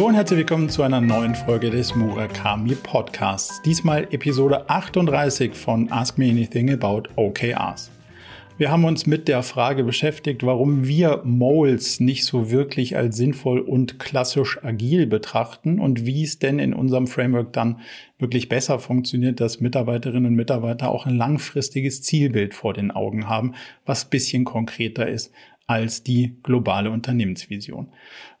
[0.00, 3.60] Hallo und herzlich willkommen zu einer neuen Folge des Murakami Podcasts.
[3.60, 7.90] Diesmal Episode 38 von Ask Me Anything About OKRs.
[8.56, 13.60] Wir haben uns mit der Frage beschäftigt, warum wir Moles nicht so wirklich als sinnvoll
[13.60, 17.80] und klassisch agil betrachten und wie es denn in unserem Framework dann
[18.18, 23.52] wirklich besser funktioniert, dass Mitarbeiterinnen und Mitarbeiter auch ein langfristiges Zielbild vor den Augen haben,
[23.84, 25.30] was bisschen konkreter ist
[25.70, 27.92] als die globale Unternehmensvision.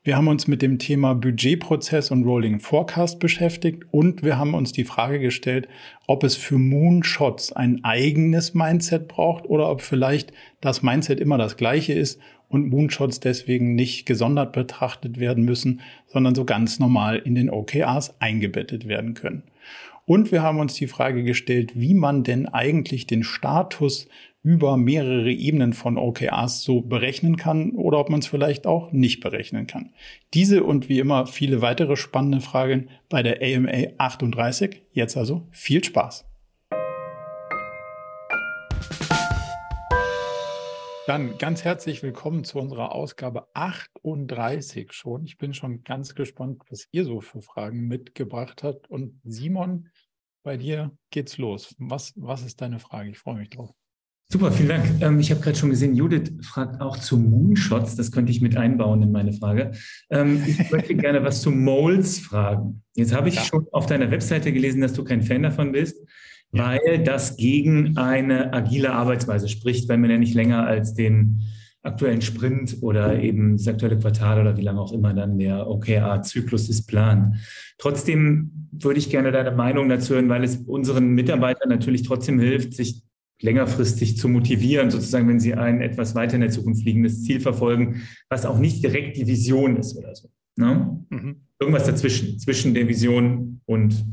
[0.02, 4.72] Wir haben uns mit dem Thema Budgetprozess und Rolling Forecast beschäftigt und wir haben uns
[4.72, 5.68] die Frage gestellt,
[6.08, 11.56] ob es für Moonshots ein eigenes Mindset braucht oder ob vielleicht das Mindset immer das
[11.56, 17.36] gleiche ist und Moonshots deswegen nicht gesondert betrachtet werden müssen, sondern so ganz normal in
[17.36, 19.44] den OKRs eingebettet werden können.
[20.04, 24.08] Und wir haben uns die Frage gestellt, wie man denn eigentlich den Status
[24.42, 29.20] über mehrere Ebenen von OKRs so berechnen kann oder ob man es vielleicht auch nicht
[29.20, 29.92] berechnen kann.
[30.32, 34.82] Diese und wie immer viele weitere spannende Fragen bei der AMA 38.
[34.92, 36.24] Jetzt also viel Spaß.
[41.06, 45.24] Dann ganz herzlich willkommen zu unserer Ausgabe 38 schon.
[45.24, 48.88] Ich bin schon ganz gespannt, was ihr so für Fragen mitgebracht habt.
[48.88, 49.88] Und Simon,
[50.44, 51.74] bei dir geht's los.
[51.78, 53.10] Was, was ist deine Frage?
[53.10, 53.74] Ich freue mich drauf.
[54.32, 54.84] Super, vielen Dank.
[55.00, 57.96] Ähm, ich habe gerade schon gesehen, Judith fragt auch zu Moonshots.
[57.96, 59.72] Das könnte ich mit einbauen in meine Frage.
[60.08, 62.84] Ähm, ich möchte gerne was zu Moles fragen.
[62.94, 63.42] Jetzt habe ich ja.
[63.42, 65.96] schon auf deiner Webseite gelesen, dass du kein Fan davon bist,
[66.52, 66.64] ja.
[66.64, 71.42] weil das gegen eine agile Arbeitsweise spricht, weil man ja nicht länger als den
[71.82, 76.68] aktuellen Sprint oder eben das aktuelle Quartal oder wie lange auch immer dann der OKR-Zyklus
[76.68, 77.34] ist plant.
[77.78, 82.74] Trotzdem würde ich gerne deine Meinung dazu hören, weil es unseren Mitarbeitern natürlich trotzdem hilft,
[82.74, 83.02] sich
[83.42, 88.02] längerfristig zu motivieren, sozusagen, wenn sie ein etwas weiter in der Zukunft liegendes Ziel verfolgen,
[88.28, 90.30] was auch nicht direkt die Vision ist oder so.
[90.56, 91.04] Ne?
[91.10, 91.42] Mhm.
[91.58, 94.04] Irgendwas dazwischen, zwischen der Vision und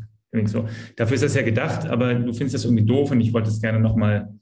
[0.45, 0.67] so.
[0.95, 3.61] Dafür ist das ja gedacht, aber du findest das irgendwie doof und ich wollte es
[3.61, 4.33] gerne nochmal,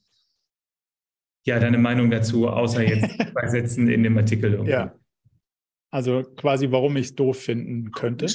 [1.45, 4.71] ja, deine Meinung dazu, außer jetzt zwei Sätzen in dem Artikel irgendwie.
[4.71, 4.95] Ja.
[5.91, 8.25] Also quasi, warum ich es doof finden könnte.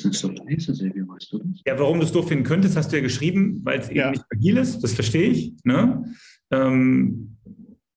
[1.66, 4.04] Ja, warum du es doof finden könntest, hast du ja geschrieben, weil es ja.
[4.04, 5.52] eben nicht agil ist, das verstehe ich.
[5.64, 6.02] Ne?
[6.50, 7.36] Ähm,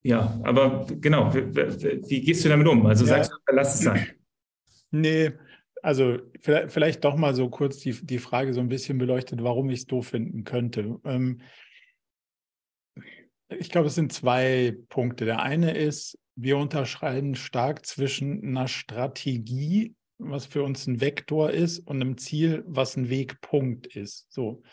[0.04, 2.86] ja, aber genau, wie, wie, gehst du damit um?
[2.86, 3.16] Also ja.
[3.16, 4.08] sagst du, lass es sein.
[4.92, 5.32] Nee,
[5.82, 9.70] also vielleicht, vielleicht, doch mal so kurz die, die Frage so ein bisschen beleuchtet, warum
[9.70, 11.00] ich es doof finden könnte.
[11.04, 11.42] Ähm,
[13.50, 15.26] ich glaube, es sind zwei Punkte.
[15.26, 21.80] Der eine ist, wir unterscheiden stark zwischen einer Strategie, was für uns ein Vektor ist,
[21.80, 24.32] und einem Ziel, was ein Wegpunkt ist.
[24.32, 24.64] So.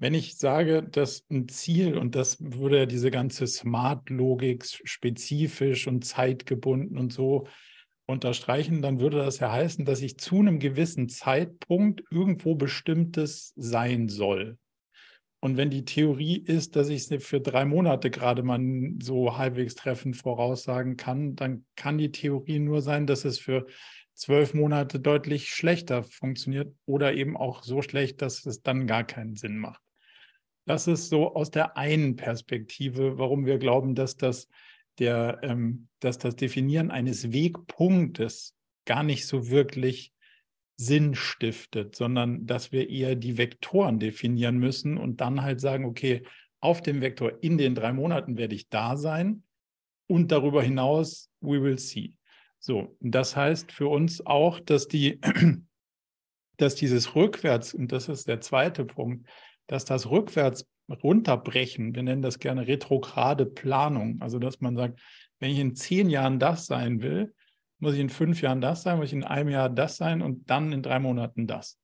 [0.00, 6.04] Wenn ich sage, dass ein Ziel, und das würde ja diese ganze Smart-Logik spezifisch und
[6.04, 7.48] zeitgebunden und so
[8.06, 14.08] unterstreichen, dann würde das ja heißen, dass ich zu einem gewissen Zeitpunkt irgendwo bestimmtes sein
[14.08, 14.56] soll.
[15.40, 18.60] Und wenn die Theorie ist, dass ich es für drei Monate gerade mal
[19.02, 23.66] so halbwegs treffend voraussagen kann, dann kann die Theorie nur sein, dass es für
[24.14, 29.36] zwölf Monate deutlich schlechter funktioniert oder eben auch so schlecht, dass es dann gar keinen
[29.36, 29.80] Sinn macht.
[30.68, 34.48] Das ist so aus der einen Perspektive, warum wir glauben, dass das,
[34.98, 40.12] der, ähm, dass das Definieren eines Wegpunktes gar nicht so wirklich
[40.76, 46.22] Sinn stiftet, sondern dass wir eher die Vektoren definieren müssen und dann halt sagen, okay,
[46.60, 49.44] auf dem Vektor in den drei Monaten werde ich da sein
[50.06, 52.12] und darüber hinaus, we will see.
[52.58, 55.18] So, das heißt für uns auch, dass die,
[56.58, 59.26] dass dieses Rückwärts, und das ist der zweite Punkt,
[59.68, 64.98] dass das rückwärts runterbrechen, wir nennen das gerne retrograde Planung, also dass man sagt,
[65.38, 67.34] wenn ich in zehn Jahren das sein will,
[67.78, 70.50] muss ich in fünf Jahren das sein, muss ich in einem Jahr das sein und
[70.50, 71.78] dann in drei Monaten das.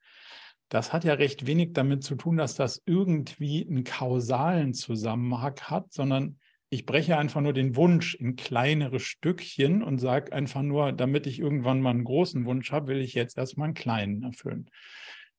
[0.69, 5.93] Das hat ja recht wenig damit zu tun, dass das irgendwie einen kausalen Zusammenhang hat,
[5.93, 6.38] sondern
[6.70, 11.38] ich breche einfach nur den Wunsch in kleinere Stückchen und sage einfach nur, damit ich
[11.38, 14.69] irgendwann mal einen großen Wunsch habe, will ich jetzt erstmal einen kleinen erfüllen.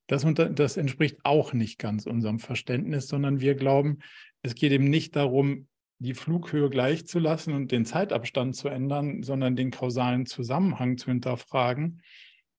[0.07, 3.99] Das, das entspricht auch nicht ganz unserem Verständnis, sondern wir glauben,
[4.41, 5.67] es geht eben nicht darum,
[5.99, 11.07] die Flughöhe gleich zu lassen und den Zeitabstand zu ändern, sondern den kausalen Zusammenhang zu
[11.07, 12.01] hinterfragen.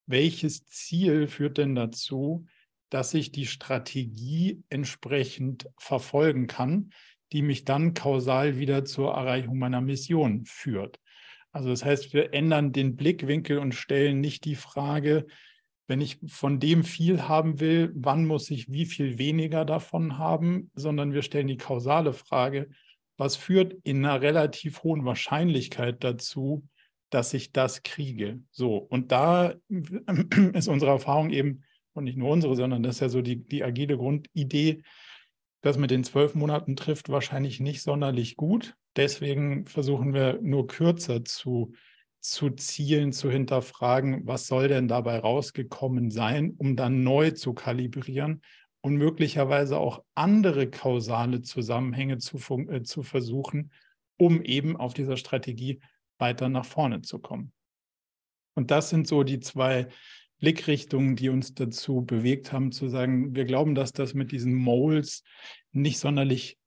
[0.07, 2.47] Welches Ziel führt denn dazu,
[2.91, 6.91] dass ich die Strategie entsprechend verfolgen kann,
[7.33, 10.99] die mich dann kausal wieder zur Erreichung meiner Mission führt?
[11.53, 15.27] Also das heißt, wir ändern den Blickwinkel und stellen nicht die Frage,
[15.87, 20.71] wenn ich von dem viel haben will, wann muss ich wie viel weniger davon haben,
[20.75, 22.69] sondern wir stellen die kausale Frage,
[23.17, 26.67] was führt in einer relativ hohen Wahrscheinlichkeit dazu,
[27.11, 28.41] dass ich das kriege.
[28.51, 29.55] So, und da
[30.53, 31.63] ist unsere Erfahrung eben,
[31.93, 34.83] und nicht nur unsere, sondern das ist ja so die, die agile Grundidee,
[35.63, 38.77] das mit den zwölf Monaten trifft wahrscheinlich nicht sonderlich gut.
[38.97, 41.73] Deswegen versuchen wir nur kürzer zu,
[42.31, 48.43] zu zielen, zu hinterfragen, was soll denn dabei rausgekommen sein, um dann neu zu kalibrieren
[48.81, 52.39] und möglicherweise auch andere kausale Zusammenhänge zu,
[52.69, 53.71] äh, zu versuchen,
[54.17, 55.81] um eben auf dieser Strategie
[56.19, 57.53] weiter nach vorne zu kommen.
[58.55, 59.89] Und das sind so die zwei
[60.39, 65.23] Blickrichtungen, die uns dazu bewegt haben, zu sagen, wir glauben, dass das mit diesen Moles
[65.73, 66.59] nicht sonderlich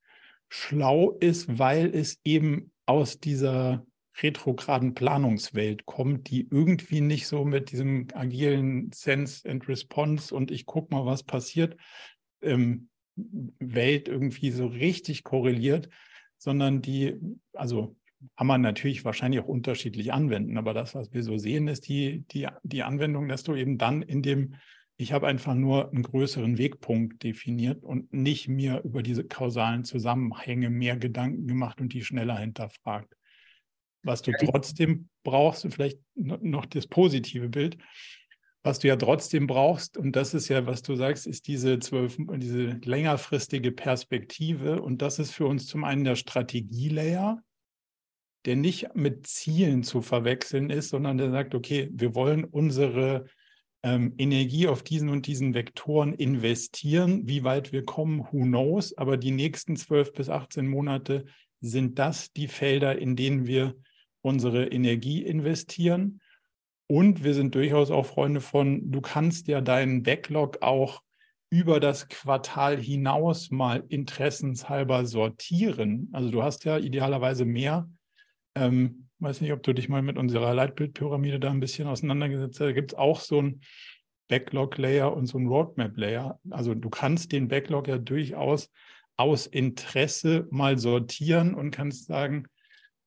[0.47, 3.85] schlau ist, weil es eben aus dieser
[4.21, 10.65] retrograden Planungswelt kommt, die irgendwie nicht so mit diesem agilen Sense and Response und ich
[10.65, 11.77] gucke mal, was passiert,
[12.41, 12.89] ähm,
[13.59, 15.89] Welt irgendwie so richtig korreliert,
[16.37, 17.15] sondern die,
[17.53, 17.95] also
[18.37, 20.57] kann man natürlich wahrscheinlich auch unterschiedlich anwenden.
[20.57, 24.01] Aber das, was wir so sehen, ist die, die, die Anwendung, dass du eben dann
[24.01, 24.55] in dem,
[24.97, 30.69] ich habe einfach nur einen größeren Wegpunkt definiert und nicht mir über diese kausalen Zusammenhänge
[30.69, 33.15] mehr Gedanken gemacht und die schneller hinterfragt.
[34.03, 37.77] Was du trotzdem brauchst, vielleicht noch das positive Bild,
[38.63, 42.17] was du ja trotzdem brauchst, und das ist ja, was du sagst, ist diese zwölf,
[42.17, 44.81] diese längerfristige Perspektive.
[44.81, 47.41] Und das ist für uns zum einen der Strategielayer,
[48.45, 53.25] der nicht mit Zielen zu verwechseln ist, sondern der sagt, okay, wir wollen unsere
[53.83, 57.27] ähm, Energie auf diesen und diesen Vektoren investieren.
[57.27, 58.97] Wie weit wir kommen, who knows?
[58.97, 61.25] Aber die nächsten zwölf bis 18 Monate
[61.61, 63.75] sind das die Felder, in denen wir
[64.21, 66.21] unsere Energie investieren.
[66.87, 71.01] Und wir sind durchaus auch Freunde von, du kannst ja deinen Backlog auch
[71.51, 76.09] über das Quartal hinaus mal interessenshalber sortieren.
[76.13, 77.89] Also du hast ja idealerweise mehr
[78.55, 82.67] ähm, weiß nicht, ob du dich mal mit unserer Leitbildpyramide da ein bisschen auseinandergesetzt hast.
[82.67, 83.61] Da gibt es auch so ein
[84.27, 86.39] Backlog-Layer und so ein Roadmap-Layer.
[86.49, 88.71] Also du kannst den Backlog ja durchaus
[89.17, 92.45] aus Interesse mal sortieren und kannst sagen,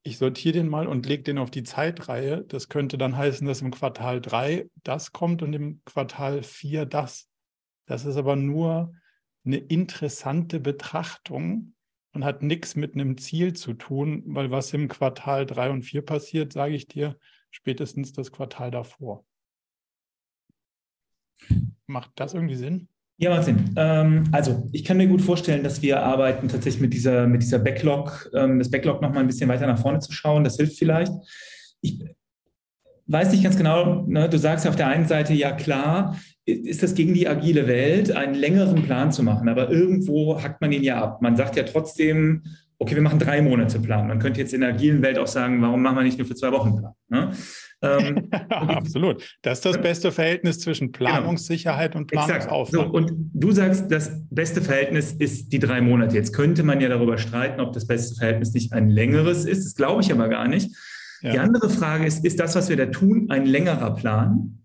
[0.04, 2.44] ich sortiere den mal und lege den auf die Zeitreihe.
[2.44, 7.28] Das könnte dann heißen, dass im Quartal 3 das kommt und im Quartal 4 das.
[7.87, 8.94] Das ist aber nur
[9.44, 11.75] eine interessante Betrachtung
[12.12, 16.02] und hat nichts mit einem Ziel zu tun, weil was im Quartal 3 und 4
[16.02, 17.16] passiert, sage ich dir,
[17.50, 19.25] spätestens das Quartal davor.
[21.87, 22.88] Macht das irgendwie Sinn?
[23.22, 23.72] Ja, macht Sinn.
[23.76, 27.60] Ähm, also ich kann mir gut vorstellen, dass wir arbeiten tatsächlich mit dieser, mit dieser
[27.60, 30.42] Backlog, ähm, das Backlog noch mal ein bisschen weiter nach vorne zu schauen.
[30.42, 31.12] Das hilft vielleicht.
[31.82, 32.00] Ich
[33.06, 36.82] weiß nicht ganz genau, ne, du sagst ja auf der einen Seite, ja klar, ist
[36.82, 39.48] das gegen die agile Welt, einen längeren Plan zu machen.
[39.48, 41.22] Aber irgendwo hackt man ihn ja ab.
[41.22, 42.42] Man sagt ja trotzdem,
[42.82, 44.06] okay, wir machen drei Monate Plan.
[44.06, 46.34] Man könnte jetzt in der agilen Welt auch sagen, warum machen wir nicht nur für
[46.34, 46.93] zwei Wochen Plan?
[47.08, 47.32] Ne?
[47.82, 49.37] Ähm, Absolut.
[49.43, 51.11] Das ist das beste Verhältnis zwischen genau.
[51.11, 52.70] Planungssicherheit und Planungsaufwand.
[52.70, 56.14] So, und du sagst, das beste Verhältnis ist die drei Monate.
[56.14, 59.64] Jetzt könnte man ja darüber streiten, ob das beste Verhältnis nicht ein längeres ist.
[59.64, 60.70] Das glaube ich aber gar nicht.
[61.23, 61.32] Ja.
[61.32, 64.58] Die andere Frage ist, ist das, was wir da tun, ein längerer Plan?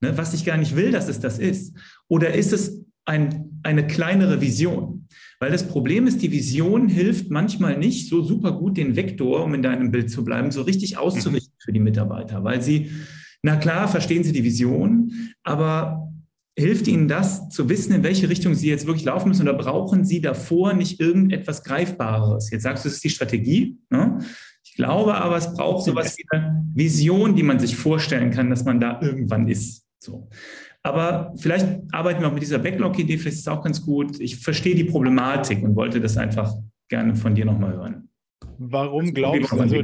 [0.00, 1.76] ne, was ich gar nicht will, dass es das ist?
[2.08, 5.08] Oder ist es ein, eine kleinere Vision?
[5.40, 9.54] Weil das Problem ist, die Vision hilft manchmal nicht so super gut, den Vektor, um
[9.54, 12.90] in deinem Bild zu bleiben, so richtig auszurichten für die Mitarbeiter, weil sie,
[13.42, 15.12] na klar, verstehen sie die Vision,
[15.44, 16.08] aber
[16.58, 20.04] hilft ihnen das zu wissen, in welche Richtung sie jetzt wirklich laufen müssen oder brauchen
[20.04, 22.50] sie davor nicht irgendetwas Greifbares?
[22.50, 23.78] Jetzt sagst du, es ist die Strategie.
[23.90, 24.18] Ne?
[24.64, 28.64] Ich glaube aber, es braucht sowas wie eine Vision, die man sich vorstellen kann, dass
[28.64, 29.86] man da irgendwann ist.
[30.00, 30.28] So.
[30.88, 34.18] Aber vielleicht arbeiten wir auch mit dieser Backlog-Idee, vielleicht ist es auch ganz gut.
[34.20, 36.54] Ich verstehe die Problematik und wollte das einfach
[36.88, 38.08] gerne von dir nochmal hören.
[38.56, 39.82] Warum glaubst du, also,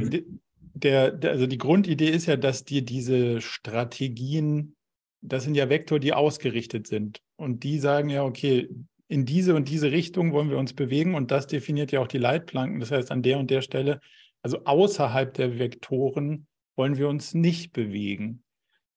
[0.73, 4.73] der, der, also die Grundidee ist ja, dass dir diese Strategien,
[5.21, 7.21] das sind ja Vektor, die ausgerichtet sind.
[7.35, 8.67] Und die sagen ja, okay,
[9.07, 12.17] in diese und diese Richtung wollen wir uns bewegen und das definiert ja auch die
[12.17, 12.79] Leitplanken.
[12.79, 13.99] Das heißt, an der und der Stelle,
[14.41, 18.41] also außerhalb der Vektoren, wollen wir uns nicht bewegen.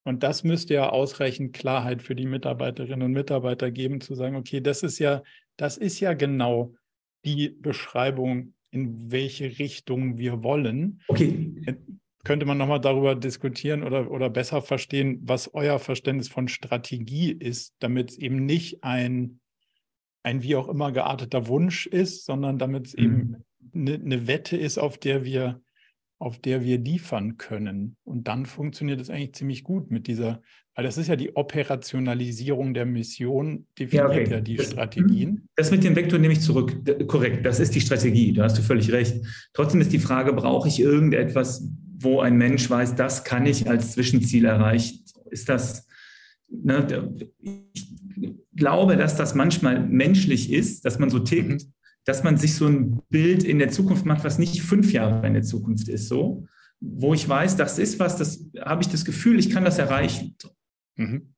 [0.08, 4.62] Und das müsste ja ausreichend Klarheit für die Mitarbeiterinnen und Mitarbeiter geben, zu sagen, okay,
[4.62, 5.22] das ist ja,
[5.58, 6.74] das ist ja genau
[7.26, 11.02] die Beschreibung, in welche Richtung wir wollen.
[11.08, 11.76] Okay.
[12.24, 17.74] Könnte man nochmal darüber diskutieren oder, oder besser verstehen, was euer Verständnis von Strategie ist,
[17.78, 19.40] damit es eben nicht ein,
[20.22, 23.04] ein wie auch immer gearteter Wunsch ist, sondern damit es mhm.
[23.04, 25.60] eben eine, eine Wette ist, auf der wir
[26.18, 27.96] auf der wir liefern können.
[28.04, 30.42] Und dann funktioniert es eigentlich ziemlich gut mit dieser,
[30.74, 34.30] weil das ist ja die Operationalisierung der Mission, definiert ja, okay.
[34.30, 35.28] ja die das, Strategien.
[35.28, 35.48] Hm.
[35.54, 36.74] Das mit dem Vektor nehme ich zurück.
[37.06, 39.24] Korrekt, das ist die Strategie, da hast du völlig recht.
[39.52, 41.68] Trotzdem ist die Frage, brauche ich irgendetwas,
[42.00, 45.04] wo ein Mensch weiß, das kann ich als Zwischenziel erreichen.
[45.30, 45.86] Ist das,
[46.48, 47.14] ne,
[47.72, 47.88] ich
[48.56, 51.72] glaube, dass das manchmal menschlich ist, dass man so tickt, mhm.
[52.08, 55.34] Dass man sich so ein Bild in der Zukunft macht, was nicht fünf Jahre in
[55.34, 56.46] der Zukunft ist, so,
[56.80, 60.34] wo ich weiß, das ist was, das habe ich das Gefühl, ich kann das erreichen.
[60.96, 61.34] Mhm.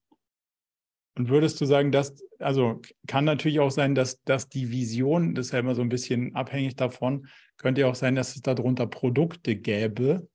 [1.18, 5.46] Und würdest du sagen, dass, also kann natürlich auch sein, dass, dass die Vision, das
[5.46, 8.86] ist ja immer so ein bisschen abhängig davon, könnte ja auch sein, dass es darunter
[8.86, 10.28] Produkte gäbe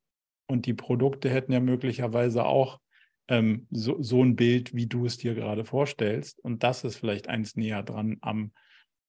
[0.47, 2.81] und die Produkte hätten ja möglicherweise auch
[3.29, 6.43] ähm, so, so ein Bild, wie du es dir gerade vorstellst.
[6.43, 8.51] Und das ist vielleicht eins näher dran am,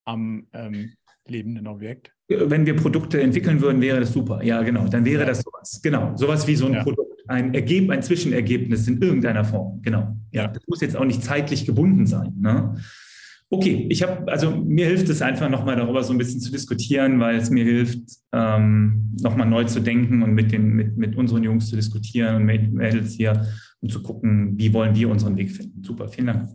[0.04, 0.94] am ähm,
[1.30, 2.12] lebenden Objekt.
[2.28, 4.42] Wenn wir Produkte entwickeln würden, wäre das super.
[4.42, 4.88] Ja, genau.
[4.88, 5.26] Dann wäre ja.
[5.26, 5.80] das sowas.
[5.82, 6.16] Genau.
[6.16, 6.82] Sowas wie so ein ja.
[6.82, 9.80] Produkt ein, Ergeb ein Zwischenergebnis in irgendeiner Form.
[9.82, 10.16] Genau.
[10.32, 12.32] Ja, das muss jetzt auch nicht zeitlich gebunden sein.
[12.38, 12.76] Ne?
[13.48, 17.20] Okay, ich habe, also mir hilft es einfach nochmal darüber so ein bisschen zu diskutieren,
[17.20, 18.00] weil es mir hilft,
[18.32, 22.44] ähm, nochmal neu zu denken und mit, den, mit, mit unseren Jungs zu diskutieren und
[22.44, 23.46] Mädels hier
[23.80, 25.84] und zu gucken, wie wollen wir unseren Weg finden.
[25.84, 26.48] Super, vielen Dank.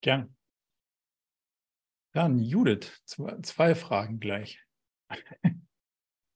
[0.00, 0.28] Gerne.
[2.14, 4.64] Dann Judith, zwei, Fragen gleich.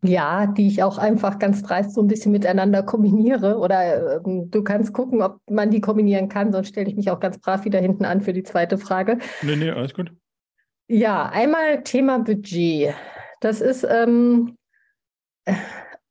[0.03, 3.59] Ja, die ich auch einfach ganz dreist so ein bisschen miteinander kombiniere.
[3.59, 7.21] Oder äh, du kannst gucken, ob man die kombinieren kann, sonst stelle ich mich auch
[7.21, 9.19] ganz brav wieder hinten an für die zweite Frage.
[9.43, 10.13] Nee, nee, alles gut.
[10.89, 12.95] Ja, einmal Thema Budget.
[13.41, 14.57] Das ist, ähm,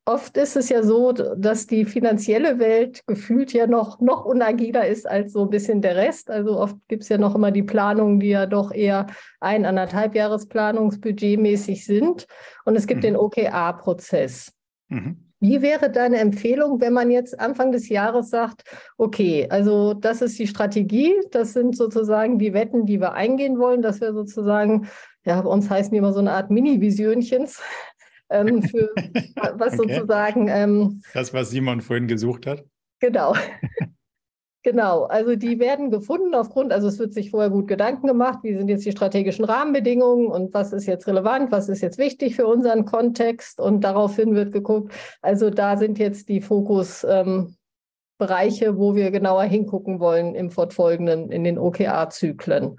[0.08, 5.08] oft ist es ja so, dass die finanzielle Welt gefühlt ja noch, noch unagiler ist
[5.08, 6.32] als so ein bisschen der Rest.
[6.32, 9.08] Also oft gibt es ja noch immer die Planungen, die ja doch eher
[9.42, 12.26] ein, anderthalb Jahresplanungsbudgetmäßig sind.
[12.64, 13.08] Und es gibt mhm.
[13.08, 14.54] den OKR-Prozess.
[14.88, 15.18] Mhm.
[15.40, 18.64] Wie wäre deine Empfehlung, wenn man jetzt Anfang des Jahres sagt,
[18.98, 23.84] okay, also das ist die Strategie, das sind sozusagen die Wetten, die wir eingehen wollen,
[23.84, 24.88] dass wir sozusagen,
[25.26, 27.62] ja, bei uns heißen die immer so eine Art Mini-Visionchens,
[28.30, 28.90] ähm, für
[29.56, 29.94] was okay.
[29.94, 30.48] sozusagen.
[30.48, 32.64] Ähm, das, was Simon vorhin gesucht hat.
[33.00, 33.36] Genau.
[34.68, 38.54] Genau, also die werden gefunden aufgrund, also es wird sich vorher gut Gedanken gemacht, wie
[38.54, 42.48] sind jetzt die strategischen Rahmenbedingungen und was ist jetzt relevant, was ist jetzt wichtig für
[42.48, 44.92] unseren Kontext und daraufhin wird geguckt,
[45.22, 47.56] also da sind jetzt die Fokusbereiche,
[48.20, 52.76] ähm, wo wir genauer hingucken wollen im fortfolgenden, in den OKR-Zyklen.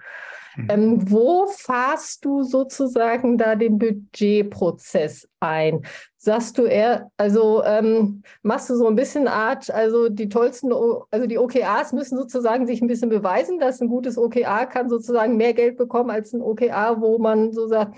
[0.58, 0.66] Mhm.
[0.70, 5.82] Ähm, wo fahrst du sozusagen da den Budgetprozess ein?
[6.16, 11.26] Sagst du eher, also ähm, machst du so ein bisschen Art, also die tollsten, also
[11.26, 15.54] die OKAs müssen sozusagen sich ein bisschen beweisen, dass ein gutes OKA kann sozusagen mehr
[15.54, 17.96] Geld bekommen als ein OKA, wo man so sagt,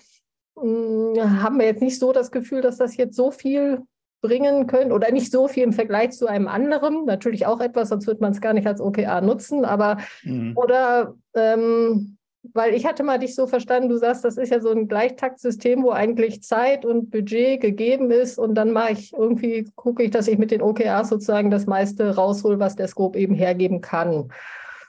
[0.56, 3.82] mh, hm, haben wir jetzt nicht so das Gefühl, dass das jetzt so viel
[4.20, 7.06] bringen können oder nicht so viel im Vergleich zu einem anderen.
[7.06, 10.52] Natürlich auch etwas, sonst wird man es gar nicht als OKA nutzen, aber mhm.
[10.56, 14.70] oder ähm, weil ich hatte mal dich so verstanden, du sagst, das ist ja so
[14.70, 20.02] ein Gleichtaktsystem, wo eigentlich Zeit und Budget gegeben ist und dann mache ich irgendwie, gucke
[20.02, 23.80] ich, dass ich mit den OKRs sozusagen das meiste raushol, was der Scope eben hergeben
[23.80, 24.32] kann.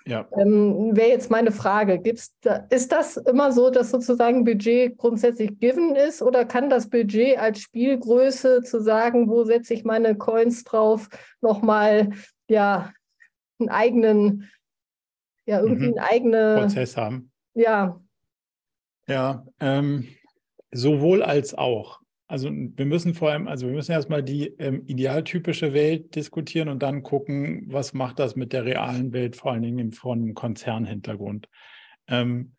[0.08, 0.27] Ja.
[0.36, 5.60] Ähm, Wäre jetzt meine Frage, gibt's da, ist das immer so, dass sozusagen Budget grundsätzlich
[5.60, 10.63] given ist oder kann das Budget als Spielgröße zu sagen, wo setze ich meine Coins
[10.63, 11.10] drauf,
[11.41, 12.12] nochmal
[12.50, 12.93] ja,
[13.60, 14.50] einen eigenen,
[15.46, 15.98] ja, irgendwie mhm.
[16.00, 17.31] einen eigenen Prozess haben?
[17.53, 18.01] Ja.
[19.08, 20.08] Ja, ähm,
[20.72, 22.00] sowohl als auch.
[22.27, 26.81] Also wir müssen vor allem, also wir müssen erstmal die ähm, idealtypische Welt diskutieren und
[26.81, 31.50] dann gucken, was macht das mit der realen Welt, vor allen Dingen von Konzernhintergrund.
[32.08, 32.53] Ähm,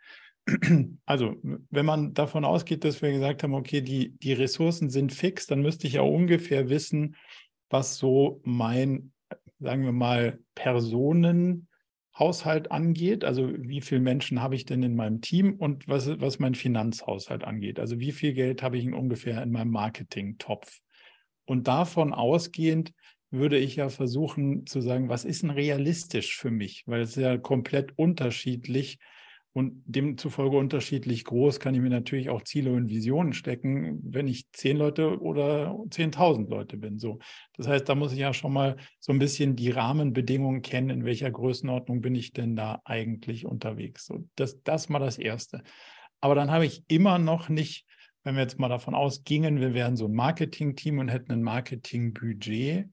[1.06, 1.36] also
[1.70, 5.62] wenn man davon ausgeht, dass wir gesagt haben, okay, die, die Ressourcen sind fix, dann
[5.62, 7.16] müsste ich ja ungefähr wissen,
[7.70, 9.12] was so mein,
[9.58, 11.68] sagen wir mal, Personen,
[12.18, 16.38] Haushalt angeht, also wie viele Menschen habe ich denn in meinem Team und was, was
[16.38, 17.80] mein Finanzhaushalt angeht.
[17.80, 20.80] Also wie viel Geld habe ich ungefähr in meinem Marketing-Topf.
[21.46, 22.92] Und davon ausgehend
[23.30, 26.84] würde ich ja versuchen zu sagen, was ist denn realistisch für mich?
[26.86, 28.98] Weil es ist ja komplett unterschiedlich,
[29.54, 34.50] und demzufolge unterschiedlich groß kann ich mir natürlich auch Ziele und Visionen stecken, wenn ich
[34.52, 36.98] zehn Leute oder zehntausend Leute bin.
[36.98, 37.18] So,
[37.56, 41.04] das heißt, da muss ich ja schon mal so ein bisschen die Rahmenbedingungen kennen, in
[41.04, 44.06] welcher Größenordnung bin ich denn da eigentlich unterwegs.
[44.06, 45.62] So, das, das mal das Erste.
[46.20, 47.84] Aber dann habe ich immer noch nicht,
[48.24, 52.88] wenn wir jetzt mal davon ausgingen, wir wären so ein Marketing-Team und hätten ein Marketing-Budget,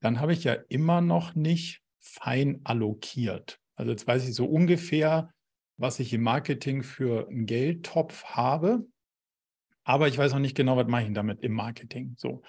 [0.00, 3.58] dann habe ich ja immer noch nicht fein allokiert.
[3.74, 5.32] Also jetzt weiß ich so ungefähr,
[5.80, 8.86] was ich im Marketing für einen Geldtopf habe.
[9.82, 12.14] Aber ich weiß noch nicht genau, was mache ich damit im Marketing.
[12.18, 12.42] So.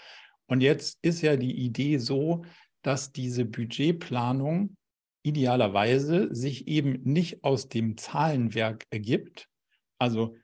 [0.48, 2.44] Und jetzt ist ja die Idee so,
[2.82, 4.76] dass diese Budgetplanung
[5.24, 9.48] idealerweise sich eben nicht aus dem Zahlenwerk ergibt.
[9.98, 10.36] Also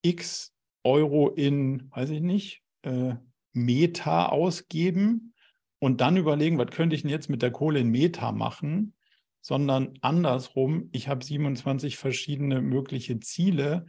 [0.00, 3.16] x Euro in, weiß ich nicht, äh,
[3.52, 5.34] Meta ausgeben
[5.78, 8.94] und dann überlegen, was könnte ich denn jetzt mit der Kohle in Meta machen,
[9.40, 13.86] sondern andersrum, ich habe 27 verschiedene mögliche Ziele.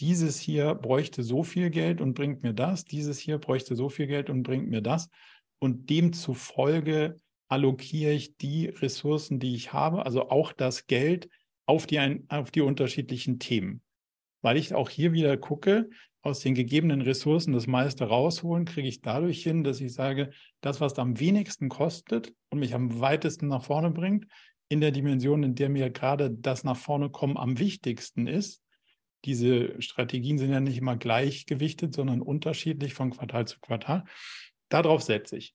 [0.00, 4.06] Dieses hier bräuchte so viel Geld und bringt mir das, dieses hier bräuchte so viel
[4.06, 5.08] Geld und bringt mir das.
[5.58, 7.16] Und demzufolge
[7.48, 11.28] allokiere ich die Ressourcen, die ich habe, also auch das Geld
[11.66, 13.82] auf die, auf die unterschiedlichen Themen.
[14.42, 15.88] Weil ich auch hier wieder gucke,
[16.22, 20.80] aus den gegebenen Ressourcen das meiste rausholen, kriege ich dadurch hin, dass ich sage, das,
[20.80, 24.26] was am wenigsten kostet und mich am weitesten nach vorne bringt,
[24.68, 28.62] in der Dimension, in der mir gerade das nach vorne kommen am wichtigsten ist.
[29.24, 34.04] Diese Strategien sind ja nicht immer gleichgewichtet, sondern unterschiedlich von Quartal zu Quartal.
[34.68, 35.54] Darauf setze ich.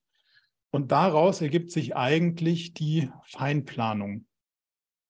[0.71, 4.25] Und daraus ergibt sich eigentlich die Feinplanung.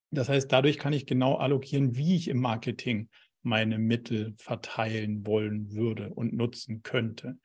[0.10, 3.10] Das heißt, dadurch kann ich genau allokieren, wie ich im Marketing
[3.44, 7.38] meine Mittel verteilen wollen würde und nutzen könnte.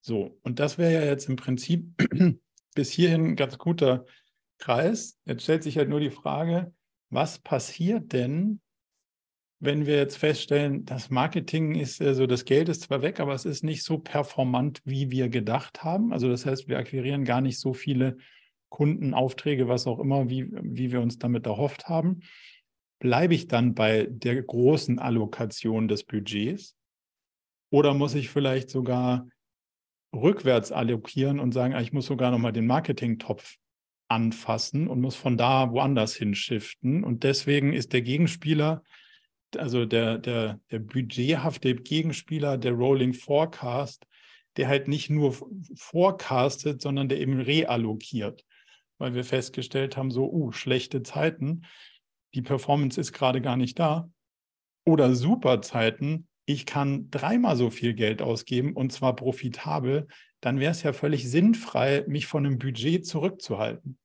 [0.00, 1.84] So, und das wäre ja jetzt im Prinzip
[2.74, 4.06] bis hierhin ein ganz guter
[4.58, 5.18] Kreis.
[5.24, 6.72] Jetzt stellt sich halt nur die Frage,
[7.10, 8.60] was passiert denn,
[9.60, 13.44] wenn wir jetzt feststellen, das Marketing ist, also das Geld ist zwar weg, aber es
[13.44, 16.12] ist nicht so performant, wie wir gedacht haben.
[16.12, 18.18] Also das heißt, wir akquirieren gar nicht so viele
[18.68, 22.20] Kundenaufträge, was auch immer, wie, wie wir uns damit erhofft haben
[22.98, 26.76] bleibe ich dann bei der großen Allokation des Budgets?
[27.70, 29.28] Oder muss ich vielleicht sogar
[30.14, 33.56] rückwärts allokieren und sagen, ah, ich muss sogar nochmal den Marketingtopf
[34.08, 37.04] anfassen und muss von da woanders hinschiften.
[37.04, 38.82] Und deswegen ist der Gegenspieler,
[39.56, 44.06] also der, der, der budgethafte Gegenspieler, der Rolling Forecast,
[44.56, 45.36] der halt nicht nur
[45.76, 48.44] forecastet, sondern der eben reallokiert.
[48.98, 51.62] Weil wir festgestellt haben, so, uh, schlechte Zeiten
[52.34, 54.10] die Performance ist gerade gar nicht da.
[54.84, 60.08] Oder super Zeiten, ich kann dreimal so viel Geld ausgeben und zwar profitabel,
[60.40, 63.98] dann wäre es ja völlig sinnfrei, mich von einem Budget zurückzuhalten.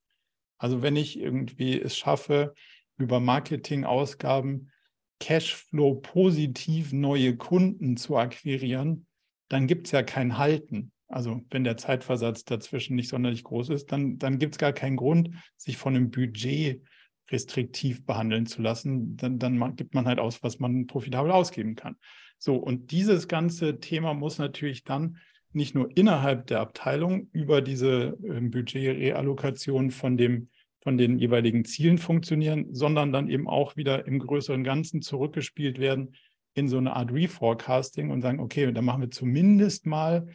[0.58, 2.54] Also wenn ich irgendwie es schaffe,
[2.98, 4.72] über Marketingausgaben
[5.19, 9.06] Cashflow positiv neue Kunden zu akquirieren,
[9.50, 10.91] dann gibt es ja kein Halten.
[11.08, 14.96] Also wenn der Zeitversatz dazwischen nicht sonderlich groß ist, dann, dann gibt es gar keinen
[14.98, 16.82] Grund, sich von einem Budget
[17.30, 21.96] restriktiv behandeln zu lassen, dann, dann gibt man halt aus, was man profitabel ausgeben kann.
[22.38, 25.17] So, und dieses ganze Thema muss natürlich dann
[25.56, 30.50] nicht nur innerhalb der Abteilung über diese äh, Budgetreallokation von dem
[30.84, 36.13] von den jeweiligen Zielen funktionieren, sondern dann eben auch wieder im größeren Ganzen zurückgespielt werden
[36.56, 40.28] in so eine Art Reforecasting und sagen, okay, dann machen wir zumindest mal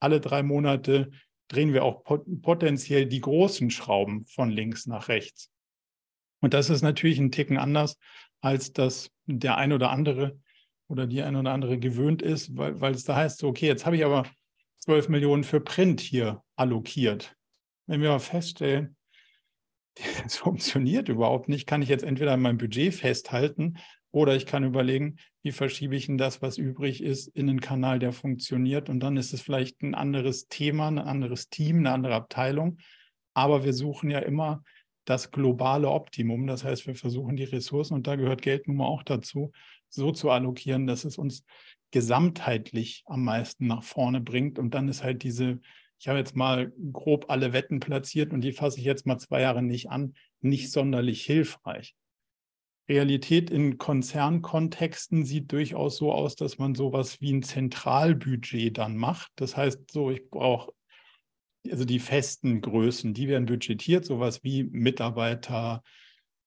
[0.00, 1.12] alle drei Monate,
[1.46, 2.02] drehen wir auch
[2.42, 5.50] potenziell die großen Schrauben von links nach rechts.
[6.40, 7.96] Und das ist natürlich ein Ticken anders,
[8.40, 10.36] als das der ein oder andere
[10.88, 13.86] oder die ein oder andere gewöhnt ist, weil, weil es da heißt, so, okay, jetzt
[13.86, 14.24] habe ich aber
[14.84, 17.36] 12 Millionen für Print hier allokiert.
[17.86, 18.96] Wenn wir aber feststellen,
[20.24, 23.78] das funktioniert überhaupt nicht, kann ich jetzt entweder mein Budget festhalten
[24.10, 27.98] oder ich kann überlegen, wie verschiebe ich denn das, was übrig ist, in einen Kanal,
[27.98, 28.88] der funktioniert.
[28.88, 32.78] Und dann ist es vielleicht ein anderes Thema, ein anderes Team, eine andere Abteilung.
[33.34, 34.62] Aber wir suchen ja immer
[35.04, 36.46] das globale Optimum.
[36.46, 39.52] Das heißt, wir versuchen die Ressourcen, und da gehört Geld nun mal auch dazu,
[39.88, 41.44] so zu allokieren, dass es uns
[41.92, 44.58] gesamtheitlich am meisten nach vorne bringt.
[44.58, 45.60] Und dann ist halt diese,
[45.98, 49.42] ich habe jetzt mal grob alle Wetten platziert und die fasse ich jetzt mal zwei
[49.42, 51.94] Jahre nicht an, nicht sonderlich hilfreich.
[52.88, 59.30] Realität in Konzernkontexten sieht durchaus so aus, dass man sowas wie ein Zentralbudget dann macht.
[59.36, 60.72] Das heißt, so, ich brauche
[61.70, 65.82] also die festen Größen, die werden budgetiert, sowas wie Mitarbeiter,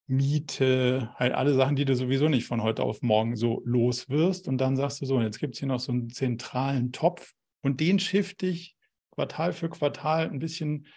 [0.08, 4.48] Miete, halt alle Sachen, die du sowieso nicht von heute auf morgen so los wirst.
[4.48, 7.80] Und dann sagst du so, jetzt gibt es hier noch so einen zentralen Topf und
[7.80, 8.76] den shifte ich
[9.12, 10.88] Quartal für Quartal ein bisschen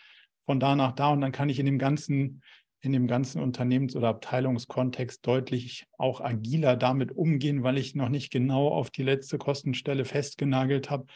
[0.45, 2.43] von da nach da und dann kann ich in dem ganzen,
[2.81, 8.31] in dem ganzen Unternehmens- oder Abteilungskontext deutlich auch agiler damit umgehen, weil ich noch nicht
[8.31, 11.07] genau auf die letzte Kostenstelle festgenagelt habe,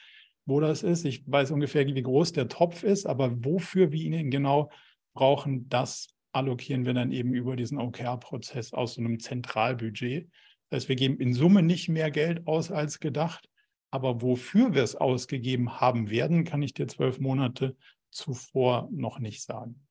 [0.47, 1.05] wo das ist.
[1.05, 4.71] Ich weiß ungefähr, wie groß der Topf ist, aber wofür wir ihn genau
[5.15, 10.29] brauchen, das allokieren wir dann eben über diesen OKR-Prozess aus so einem Zentralbudget.
[10.71, 13.49] Das heißt, wir geben in Summe nicht mehr Geld aus als gedacht,
[13.91, 17.77] aber wofür wir es ausgegeben haben werden, kann ich dir zwölf Monate
[18.11, 19.87] zuvor noch nicht sagen.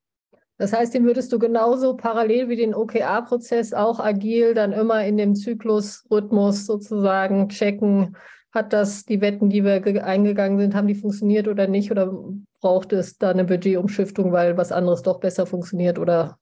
[0.58, 5.18] Das heißt, den würdest du genauso parallel wie den OKR-Prozess auch agil dann immer in
[5.18, 8.16] dem Zyklusrhythmus sozusagen checken,
[8.52, 11.90] hat das, die Wetten, die wir eingegangen sind, haben die funktioniert oder nicht?
[11.90, 12.14] Oder
[12.62, 16.38] braucht es da eine Budgetumschiftung, weil was anderes doch besser funktioniert oder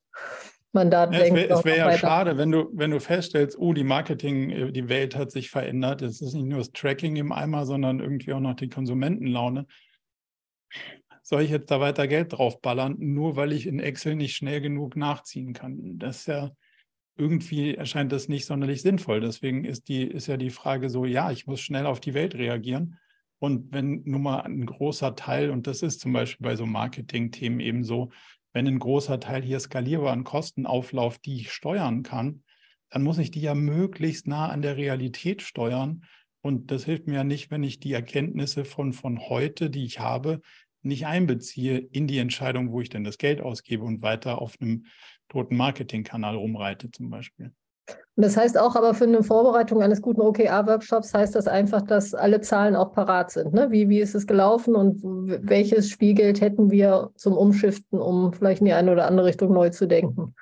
[0.72, 1.40] man da ja, denkt.
[1.40, 4.90] Es wäre wär ja schade, wenn du, wenn du feststellst, oh, die Marketing, äh, die
[4.90, 6.02] Welt hat sich verändert.
[6.02, 9.66] Es ist nicht nur das Tracking im Eimer, sondern irgendwie auch noch die Konsumentenlaune.
[11.24, 14.96] soll ich jetzt da weiter Geld draufballern, nur weil ich in Excel nicht schnell genug
[14.96, 15.98] nachziehen kann?
[15.98, 16.52] Das ist ja
[17.18, 19.20] irgendwie erscheint das nicht sonderlich sinnvoll.
[19.22, 22.36] Deswegen ist die, ist ja die Frage so, ja, ich muss schnell auf die Welt
[22.36, 22.98] reagieren.
[23.40, 27.60] Und wenn nun mal ein großer Teil, und das ist zum Beispiel bei so Marketing-Themen
[27.60, 28.12] eben so,
[28.54, 32.44] wenn ein großer Teil hier skalierbaren Kostenauflauf, die ich steuern kann,
[32.90, 36.04] dann muss ich die ja möglichst nah an der Realität steuern.
[36.42, 40.00] Und das hilft mir ja nicht, wenn ich die Erkenntnisse von, von heute, die ich
[40.00, 40.42] habe,
[40.82, 44.86] nicht einbeziehe in die Entscheidung, wo ich denn das Geld ausgebe und weiter auf einem
[45.28, 47.54] toten Marketingkanal rumreite zum Beispiel.
[48.16, 52.14] Und das heißt auch aber für eine Vorbereitung eines guten OKR-Workshops heißt das einfach, dass
[52.14, 53.54] alle Zahlen auch parat sind.
[53.54, 53.68] Ne?
[53.72, 58.66] Wie, wie ist es gelaufen und welches Spielgeld hätten wir zum Umschiften, um vielleicht in
[58.66, 60.36] die eine oder andere Richtung neu zu denken?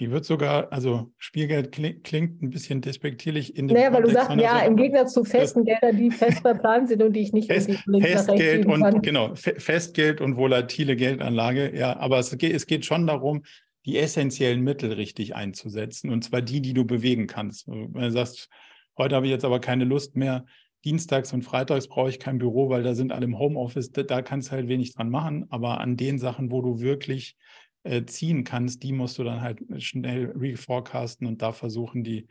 [0.00, 4.10] Ich würde sogar, also Spielgeld klingt, klingt ein bisschen despektierlich in dem Naja, weil du
[4.10, 7.32] sagst, ja, so, im Gegensatz zu festen Geldern, die fest verplant sind und die ich
[7.32, 7.68] nicht Fest,
[8.00, 9.02] Festgeld und kann.
[9.02, 13.42] genau, Festgeld und volatile Geldanlage, ja, aber es geht, es geht schon darum,
[13.88, 17.66] die essentiellen Mittel richtig einzusetzen und zwar die, die du bewegen kannst.
[17.68, 18.50] Wenn du sagst,
[18.98, 20.44] heute habe ich jetzt aber keine Lust mehr,
[20.84, 24.20] Dienstags und Freitags brauche ich kein Büro, weil da sind alle im Homeoffice, da, da
[24.20, 27.38] kannst du halt wenig dran machen, aber an den Sachen, wo du wirklich
[27.82, 32.28] äh, ziehen kannst, die musst du dann halt schnell reforecasten und da versuchen, die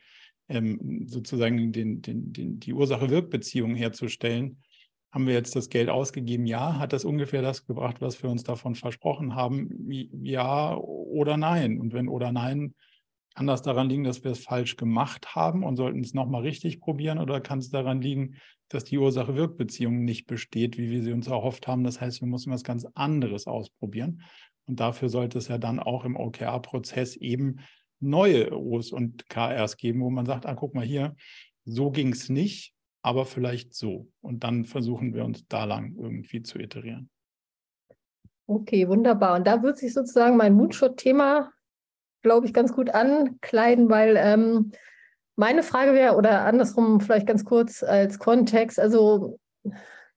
[0.50, 4.62] ähm, sozusagen den, den, den, die Ursache-Wirk-Beziehung herzustellen.
[5.18, 6.46] Haben wir jetzt das Geld ausgegeben?
[6.46, 6.78] Ja.
[6.78, 9.90] Hat das ungefähr das gebracht, was wir uns davon versprochen haben?
[9.90, 11.80] Ja oder nein?
[11.80, 12.76] Und wenn oder nein,
[13.34, 16.80] kann das daran liegen, dass wir es falsch gemacht haben und sollten es nochmal richtig
[16.80, 17.18] probieren?
[17.18, 18.36] Oder kann es daran liegen,
[18.70, 21.84] dass die Ursache-Wirk-Beziehung nicht besteht, wie wir sie uns erhofft haben?
[21.84, 24.22] Das heißt, wir müssen was ganz anderes ausprobieren.
[24.68, 27.62] Und dafür sollte es ja dann auch im OKR-Prozess eben
[28.00, 31.16] neue O's und KRs geben, wo man sagt, ah, guck mal hier,
[31.66, 32.76] so ging es nicht,
[33.08, 34.12] aber vielleicht so.
[34.20, 37.10] Und dann versuchen wir uns da lang irgendwie zu iterieren.
[38.48, 39.38] Okay, wunderbar.
[39.38, 41.54] Und da wird sich sozusagen mein Moonshot-Thema,
[42.22, 44.74] glaube ich, ganz gut ankleiden, weil ähm,
[45.38, 49.40] meine Frage wäre, oder andersrum vielleicht ganz kurz als Kontext, also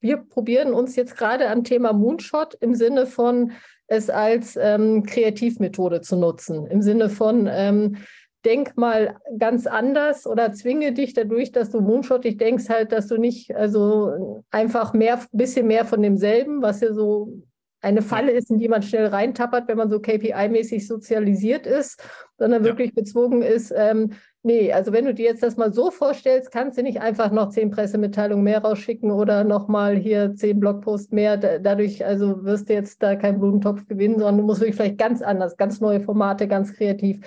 [0.00, 3.52] wir probieren uns jetzt gerade am Thema Moonshot im Sinne von,
[3.86, 6.66] es als ähm, Kreativmethode zu nutzen.
[6.66, 7.98] Im Sinne von, ähm,
[8.44, 13.18] denk mal ganz anders oder zwinge dich dadurch, dass du moonshottig denkst, halt, dass du
[13.18, 17.42] nicht, also einfach mehr, bisschen mehr von demselben, was ja so
[17.82, 22.02] eine Falle ist, in die man schnell reintappert, wenn man so KPI-mäßig sozialisiert ist,
[22.38, 23.02] sondern wirklich ja.
[23.02, 24.10] gezwungen ist, ähm,
[24.42, 27.50] Nee, also wenn du dir jetzt das mal so vorstellst, kannst du nicht einfach noch
[27.50, 31.36] zehn Pressemitteilungen mehr rausschicken oder nochmal hier zehn Blogposts mehr.
[31.36, 35.20] Dadurch also wirst du jetzt da keinen Blumentopf gewinnen, sondern du musst wirklich vielleicht ganz
[35.20, 37.20] anders, ganz neue Formate, ganz kreativ.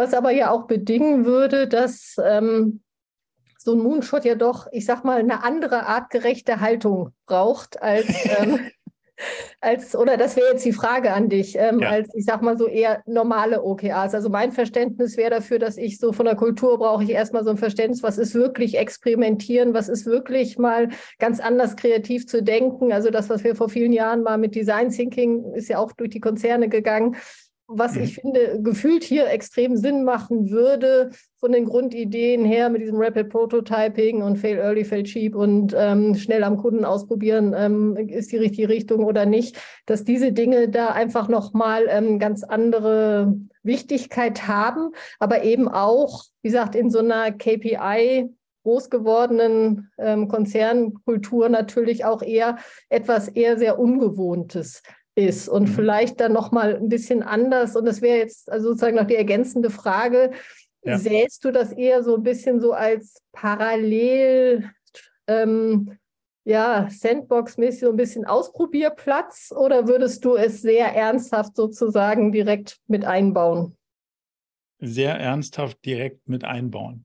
[0.00, 2.80] Was aber ja auch bedingen würde, dass ähm,
[3.58, 8.06] so ein Moonshot ja doch, ich sag mal, eine andere artgerechte Haltung braucht als
[8.38, 8.60] ähm,
[9.60, 11.90] als, oder das wäre jetzt die Frage an dich, ähm, ja.
[11.90, 14.14] als ich sag mal so eher normale OKRs.
[14.14, 17.50] Also mein Verständnis wäre dafür, dass ich so von der Kultur brauche ich erstmal so
[17.50, 22.92] ein Verständnis, was ist wirklich experimentieren, was ist wirklich mal ganz anders kreativ zu denken.
[22.92, 26.10] Also das, was wir vor vielen Jahren mal mit Design Thinking ist ja auch durch
[26.10, 27.16] die Konzerne gegangen
[27.72, 28.02] was mhm.
[28.02, 33.30] ich finde, gefühlt hier extrem Sinn machen würde, von den Grundideen her mit diesem Rapid
[33.30, 38.36] Prototyping und Fail Early, Fail Cheap und ähm, schnell am Kunden ausprobieren, ähm, ist die
[38.36, 39.56] richtige Richtung oder nicht,
[39.86, 46.48] dass diese Dinge da einfach nochmal ähm, ganz andere Wichtigkeit haben, aber eben auch, wie
[46.48, 48.30] gesagt, in so einer KPI
[48.62, 52.58] groß gewordenen ähm, Konzernkultur natürlich auch eher
[52.90, 54.82] etwas eher sehr Ungewohntes
[55.20, 55.72] ist und mhm.
[55.72, 57.76] vielleicht dann noch mal ein bisschen anders.
[57.76, 60.32] Und das wäre jetzt also sozusagen noch die ergänzende Frage.
[60.82, 60.98] Ja.
[60.98, 64.70] Sähst du das eher so ein bisschen so als parallel,
[65.26, 65.98] ähm,
[66.44, 73.04] ja, Sandbox-mäßig so ein bisschen Ausprobierplatz oder würdest du es sehr ernsthaft sozusagen direkt mit
[73.04, 73.76] einbauen?
[74.78, 77.04] Sehr ernsthaft direkt mit einbauen.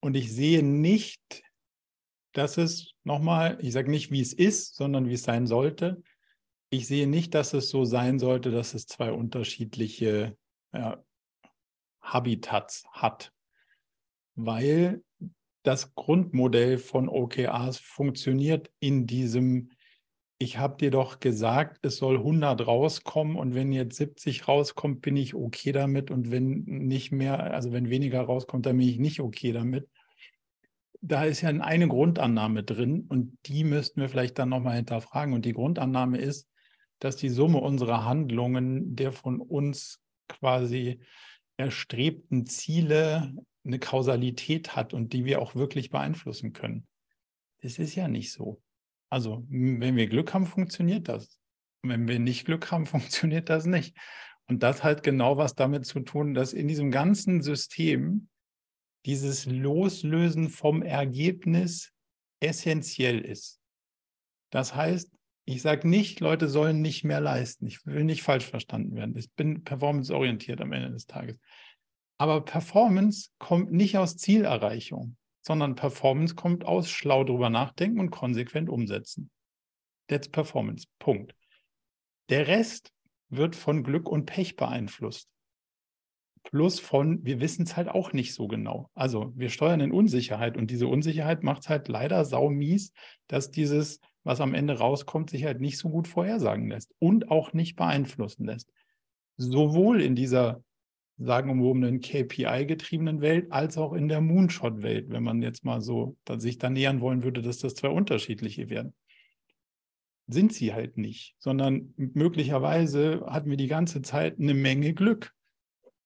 [0.00, 1.42] Und ich sehe nicht,
[2.32, 6.02] dass es nochmal, ich sage nicht, wie es ist, sondern wie es sein sollte,
[6.76, 10.36] ich sehe nicht, dass es so sein sollte, dass es zwei unterschiedliche
[10.74, 11.02] ja,
[12.02, 13.32] Habitats hat,
[14.34, 15.02] weil
[15.62, 19.70] das Grundmodell von OKRs funktioniert in diesem,
[20.38, 25.16] ich habe dir doch gesagt, es soll 100 rauskommen und wenn jetzt 70 rauskommt, bin
[25.16, 29.20] ich okay damit und wenn nicht mehr, also wenn weniger rauskommt, dann bin ich nicht
[29.20, 29.88] okay damit.
[31.00, 35.34] Da ist ja eine Grundannahme drin und die müssten wir vielleicht dann nochmal hinterfragen.
[35.34, 36.48] Und die Grundannahme ist,
[36.98, 41.00] dass die Summe unserer Handlungen der von uns quasi
[41.56, 46.86] erstrebten Ziele eine Kausalität hat und die wir auch wirklich beeinflussen können.
[47.62, 48.62] Das ist ja nicht so.
[49.10, 51.40] Also, wenn wir Glück haben, funktioniert das.
[51.82, 53.96] wenn wir nicht Glück haben, funktioniert das nicht.
[54.48, 58.28] Und das hat genau was damit zu tun, dass in diesem ganzen System
[59.04, 61.92] dieses Loslösen vom Ergebnis
[62.40, 63.60] essentiell ist.
[64.50, 65.15] Das heißt,
[65.48, 67.66] ich sage nicht, Leute sollen nicht mehr leisten.
[67.66, 69.16] Ich will nicht falsch verstanden werden.
[69.16, 71.38] Ich bin performanceorientiert am Ende des Tages.
[72.18, 78.68] Aber Performance kommt nicht aus Zielerreichung, sondern Performance kommt aus schlau drüber nachdenken und konsequent
[78.68, 79.30] umsetzen.
[80.08, 80.88] That's Performance.
[80.98, 81.36] Punkt.
[82.28, 82.92] Der Rest
[83.28, 85.28] wird von Glück und Pech beeinflusst.
[86.42, 88.90] Plus von, wir wissen es halt auch nicht so genau.
[88.94, 92.92] Also wir steuern in Unsicherheit und diese Unsicherheit macht es halt leider saumies,
[93.28, 97.52] dass dieses, was am Ende rauskommt, sich halt nicht so gut vorhersagen lässt und auch
[97.52, 98.72] nicht beeinflussen lässt.
[99.36, 100.64] Sowohl in dieser
[101.16, 106.68] sagenumwobenen KPI-getriebenen Welt als auch in der Moonshot-Welt, wenn man jetzt mal so sich da
[106.68, 108.94] nähern wollen würde, dass das zwei unterschiedliche werden.
[110.26, 115.32] Sind sie halt nicht, sondern möglicherweise hatten wir die ganze Zeit eine Menge Glück.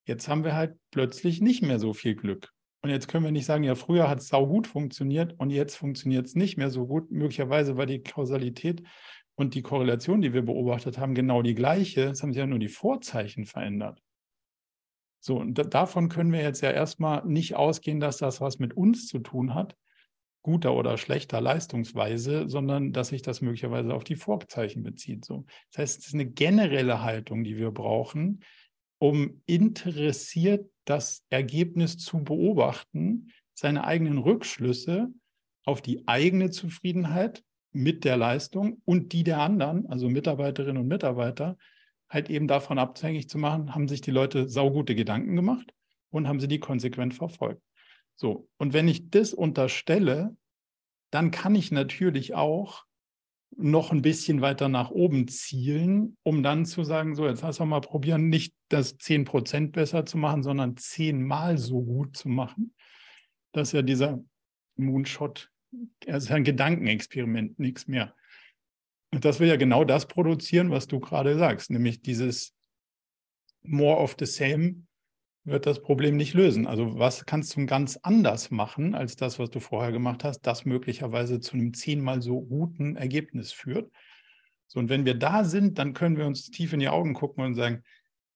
[0.05, 2.53] Jetzt haben wir halt plötzlich nicht mehr so viel Glück.
[2.83, 5.77] Und jetzt können wir nicht sagen, ja, früher hat es sau gut funktioniert und jetzt
[5.77, 7.11] funktioniert es nicht mehr so gut.
[7.11, 8.83] Möglicherweise war die Kausalität
[9.35, 12.05] und die Korrelation, die wir beobachtet haben, genau die gleiche.
[12.05, 14.03] Es haben sich ja nur die Vorzeichen verändert.
[15.23, 19.07] So, und davon können wir jetzt ja erstmal nicht ausgehen, dass das was mit uns
[19.07, 19.77] zu tun hat,
[20.43, 25.27] guter oder schlechter Leistungsweise, sondern dass sich das möglicherweise auf die Vorzeichen bezieht.
[25.27, 25.45] So.
[25.73, 28.43] Das heißt, es ist eine generelle Haltung, die wir brauchen,
[29.01, 35.09] um interessiert das Ergebnis zu beobachten, seine eigenen Rückschlüsse
[35.65, 41.57] auf die eigene Zufriedenheit mit der Leistung und die der anderen, also Mitarbeiterinnen und Mitarbeiter,
[42.09, 45.73] halt eben davon abhängig zu machen, haben sich die Leute saugute Gedanken gemacht
[46.11, 47.63] und haben sie die konsequent verfolgt.
[48.17, 50.37] So, und wenn ich das unterstelle,
[51.11, 52.85] dann kann ich natürlich auch
[53.57, 57.67] noch ein bisschen weiter nach oben zielen, um dann zu sagen, so, jetzt lass wir
[57.67, 62.75] mal probieren, nicht das 10% besser zu machen, sondern zehnmal so gut zu machen.
[63.53, 64.23] Das ist ja dieser
[64.77, 65.51] Moonshot,
[66.07, 68.15] er ist ja ein Gedankenexperiment, nichts mehr.
[69.13, 72.55] Und das will ja genau das produzieren, was du gerade sagst, nämlich dieses
[73.63, 74.87] More of the Same
[75.51, 76.67] wird das Problem nicht lösen.
[76.67, 80.65] Also was kannst du ganz anders machen als das, was du vorher gemacht hast, das
[80.65, 83.91] möglicherweise zu einem zehnmal so guten Ergebnis führt.
[84.67, 87.45] So, und wenn wir da sind, dann können wir uns tief in die Augen gucken
[87.45, 87.83] und sagen,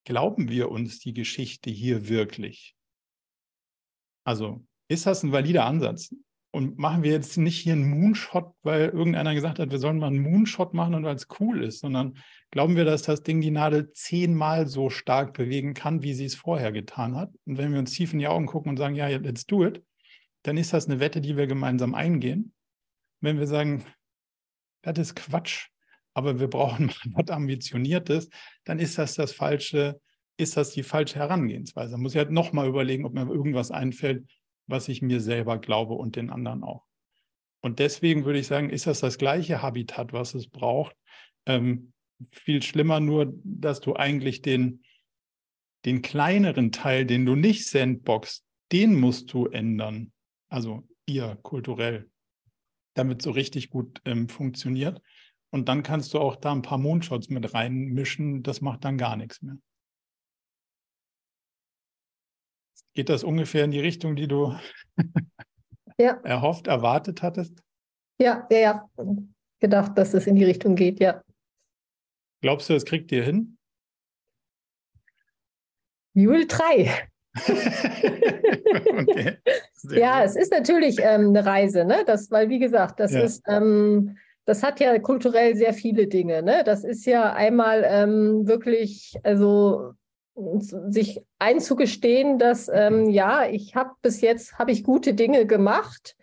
[0.04, 2.74] glauben wir uns die Geschichte hier wirklich?
[4.24, 6.14] Also ist das ein valider Ansatz?
[6.54, 10.06] Und machen wir jetzt nicht hier einen Moonshot, weil irgendeiner gesagt hat, wir sollen mal
[10.06, 12.16] einen Moonshot machen und weil es cool ist, sondern
[12.52, 16.36] glauben wir, dass das Ding die Nadel zehnmal so stark bewegen kann, wie sie es
[16.36, 17.34] vorher getan hat.
[17.44, 19.82] Und wenn wir uns tief in die Augen gucken und sagen, ja, let's do it,
[20.44, 22.52] dann ist das eine Wette, die wir gemeinsam eingehen.
[23.20, 23.84] Wenn wir sagen,
[24.82, 25.70] das ist Quatsch,
[26.12, 28.28] aber wir brauchen mal was Ambitioniertes,
[28.62, 30.00] dann ist das das falsche,
[30.36, 31.90] ist das die falsche Herangehensweise.
[31.90, 34.24] Da muss ich halt nochmal überlegen, ob mir irgendwas einfällt,
[34.66, 36.84] was ich mir selber glaube und den anderen auch.
[37.62, 40.94] Und deswegen würde ich sagen, ist das das gleiche Habitat, was es braucht.
[41.46, 41.92] Ähm,
[42.30, 44.84] viel schlimmer nur, dass du eigentlich den,
[45.84, 50.12] den kleineren Teil, den du nicht sandboxst, den musst du ändern.
[50.48, 52.10] Also ihr kulturell,
[52.94, 55.00] damit so richtig gut ähm, funktioniert.
[55.50, 58.42] Und dann kannst du auch da ein paar Moonshots mit reinmischen.
[58.42, 59.56] Das macht dann gar nichts mehr.
[62.94, 64.54] Geht das ungefähr in die Richtung, die du
[65.98, 66.20] ja.
[66.22, 67.60] erhofft, erwartet hattest?
[68.18, 68.88] Ja, ja, ja.
[69.60, 71.22] Gedacht, dass es in die Richtung geht, ja.
[72.40, 73.56] Glaubst du, es kriegt ihr hin?
[76.12, 77.08] Jule 3.
[78.94, 79.38] okay.
[79.90, 80.26] ja, gut.
[80.26, 82.04] es ist natürlich ähm, eine Reise, ne?
[82.06, 83.22] Das, weil wie gesagt, das ja.
[83.22, 86.62] ist, ähm, das hat ja kulturell sehr viele Dinge, ne?
[86.64, 89.94] Das ist ja einmal ähm, wirklich, also
[90.34, 96.16] sich einzugestehen, dass ähm, ja, ich habe bis jetzt habe ich gute Dinge gemacht,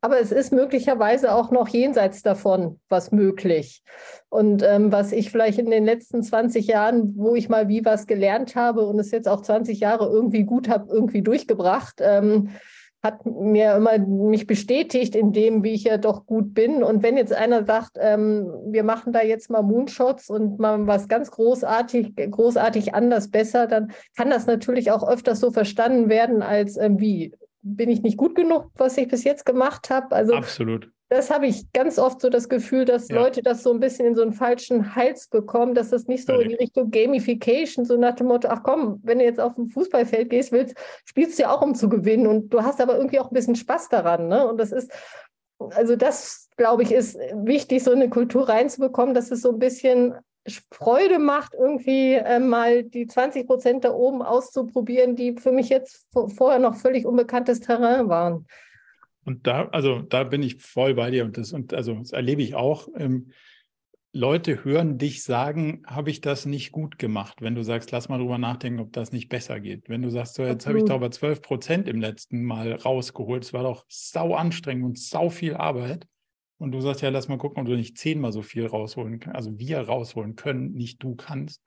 [0.00, 3.82] aber es ist möglicherweise auch noch jenseits davon was möglich.
[4.28, 8.06] Und ähm, was ich vielleicht in den letzten 20 Jahren, wo ich mal wie was
[8.06, 12.50] gelernt habe und es jetzt auch 20 Jahre irgendwie gut habe, irgendwie durchgebracht, ähm,
[13.02, 16.82] hat mir immer mich bestätigt in dem, wie ich ja doch gut bin.
[16.82, 21.08] Und wenn jetzt einer sagt, ähm, wir machen da jetzt mal Moonshots und mal was
[21.08, 26.76] ganz großartig, großartig anders besser, dann kann das natürlich auch öfters so verstanden werden als
[26.76, 27.32] ähm, wie
[27.62, 30.14] bin ich nicht gut genug, was ich bis jetzt gemacht habe.
[30.14, 33.16] Also absolut das habe ich ganz oft so das Gefühl, dass ja.
[33.16, 36.32] Leute das so ein bisschen in so einen falschen Hals bekommen, dass das nicht so
[36.32, 39.56] ja, in die Richtung Gamification, so nach dem Motto, ach komm, wenn du jetzt auf
[39.56, 42.26] ein Fußballfeld gehst, willst, spielst du ja auch, um zu gewinnen.
[42.26, 44.26] Und du hast aber irgendwie auch ein bisschen Spaß daran.
[44.26, 44.48] Ne?
[44.48, 44.90] Und das ist,
[45.58, 50.14] also das, glaube ich, ist wichtig, so eine Kultur reinzubekommen, dass es so ein bisschen
[50.72, 56.06] Freude macht, irgendwie äh, mal die 20 Prozent da oben auszuprobieren, die für mich jetzt
[56.36, 58.46] vorher noch völlig unbekanntes Terrain waren.
[59.26, 62.42] Und da, also da bin ich voll bei dir und das, und also das erlebe
[62.42, 62.88] ich auch.
[62.96, 63.32] Ähm,
[64.12, 68.18] Leute hören dich sagen, habe ich das nicht gut gemacht, wenn du sagst, lass mal
[68.18, 69.88] drüber nachdenken, ob das nicht besser geht.
[69.88, 73.44] Wenn du sagst, so, jetzt habe ich da aber 12 Prozent im letzten Mal rausgeholt,
[73.44, 76.06] es war doch sau anstrengend und sau viel Arbeit.
[76.58, 79.36] Und du sagst, ja, lass mal gucken, ob du nicht zehnmal so viel rausholen kannst,
[79.36, 81.62] also wir rausholen können, nicht du kannst.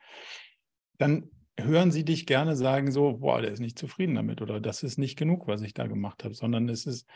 [0.97, 4.83] Dann hören sie dich gerne sagen so, boah, der ist nicht zufrieden damit oder das
[4.83, 7.07] ist nicht genug, was ich da gemacht habe, sondern es ist,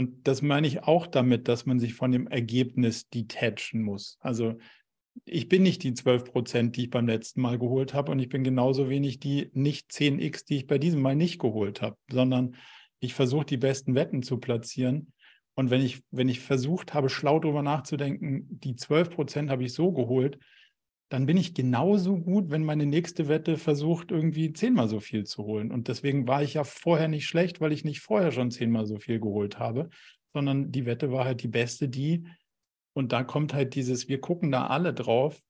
[0.00, 4.16] und das meine ich auch damit, dass man sich von dem Ergebnis detachen muss.
[4.20, 4.56] Also
[5.26, 8.30] ich bin nicht die 12 Prozent, die ich beim letzten Mal geholt habe und ich
[8.30, 12.56] bin genauso wenig die nicht 10x, die ich bei diesem Mal nicht geholt habe, sondern
[13.00, 15.12] ich versuche die besten Wetten zu platzieren.
[15.54, 19.74] Und wenn ich, wenn ich versucht habe, schlau darüber nachzudenken, die 12 Prozent habe ich
[19.74, 20.38] so geholt,
[21.10, 25.42] dann bin ich genauso gut, wenn meine nächste Wette versucht, irgendwie zehnmal so viel zu
[25.44, 25.72] holen.
[25.72, 28.96] Und deswegen war ich ja vorher nicht schlecht, weil ich nicht vorher schon zehnmal so
[28.96, 29.90] viel geholt habe,
[30.32, 32.28] sondern die Wette war halt die beste, die,
[32.92, 35.42] und da kommt halt dieses, wir gucken da alle drauf,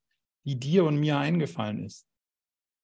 [0.47, 2.07] die dir und mir eingefallen ist.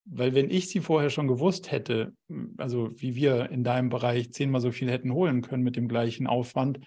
[0.04, 2.14] Weil wenn ich sie vorher schon gewusst hätte,
[2.58, 6.26] also wie wir in deinem Bereich zehnmal so viel hätten holen können mit dem gleichen
[6.26, 6.78] Aufwand,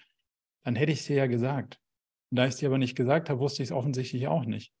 [0.64, 1.80] dann hätte ich dir ja gesagt.
[2.30, 4.72] Und da ich dir aber nicht gesagt habe, wusste ich es offensichtlich auch nicht.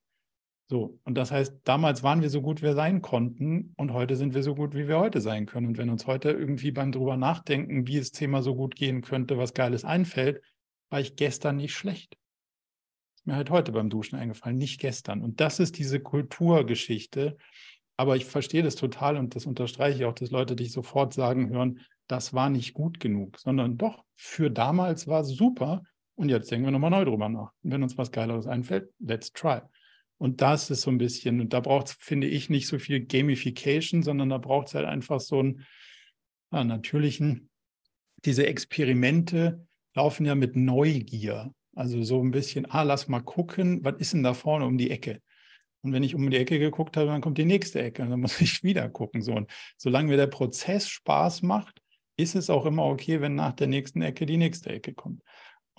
[0.70, 4.14] So, und das heißt, damals waren wir so gut, wie wir sein konnten und heute
[4.14, 5.66] sind wir so gut, wie wir heute sein können.
[5.66, 9.36] Und wenn uns heute irgendwie beim drüber nachdenken, wie das Thema so gut gehen könnte,
[9.36, 10.40] was Geiles einfällt,
[10.88, 12.16] war ich gestern nicht schlecht.
[13.16, 15.22] Ist mir halt heute beim Duschen eingefallen, nicht gestern.
[15.22, 17.36] Und das ist diese Kulturgeschichte.
[17.96, 21.50] Aber ich verstehe das total und das unterstreiche ich auch, dass Leute dich sofort sagen
[21.50, 25.82] hören, das war nicht gut genug, sondern doch, für damals war es super.
[26.14, 27.50] Und jetzt denken wir nochmal neu drüber nach.
[27.64, 29.62] Und wenn uns was Geileres einfällt, let's try.
[30.20, 33.00] Und das ist so ein bisschen, und da braucht es, finde ich, nicht so viel
[33.00, 35.64] Gamification, sondern da braucht es halt einfach so einen
[36.52, 37.48] ja, natürlichen,
[38.26, 41.54] diese Experimente laufen ja mit Neugier.
[41.74, 44.90] Also so ein bisschen, ah, lass mal gucken, was ist denn da vorne um die
[44.90, 45.22] Ecke?
[45.80, 48.20] Und wenn ich um die Ecke geguckt habe, dann kommt die nächste Ecke und dann
[48.20, 49.22] muss ich wieder gucken.
[49.22, 49.32] So.
[49.32, 51.80] Und solange mir der Prozess Spaß macht,
[52.18, 55.22] ist es auch immer okay, wenn nach der nächsten Ecke die nächste Ecke kommt.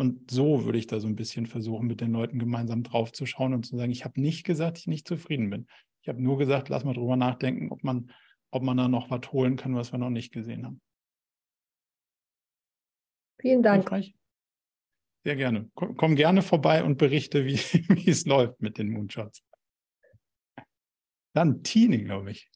[0.02, 3.28] Und so würde ich da so ein bisschen versuchen, mit den Leuten gemeinsam drauf zu
[3.28, 5.68] schauen und zu sagen, ich habe nicht gesagt, ich nicht zufrieden bin.
[6.02, 8.12] Ich habe nur gesagt, lass mal drüber nachdenken, ob man,
[8.50, 10.82] ob man da noch was holen kann, was wir noch nicht gesehen haben.
[13.40, 13.88] Vielen Dank.
[15.24, 15.70] Sehr gerne.
[15.76, 17.58] Komm, komm, gerne vorbei und berichte, wie,
[17.90, 19.44] wie es läuft mit den Moonshots.
[21.34, 22.50] Dann Tini, glaube ich.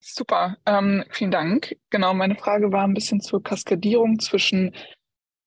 [0.00, 1.76] Super, ähm, vielen Dank.
[1.90, 4.74] Genau, meine Frage war ein bisschen zur Kaskadierung zwischen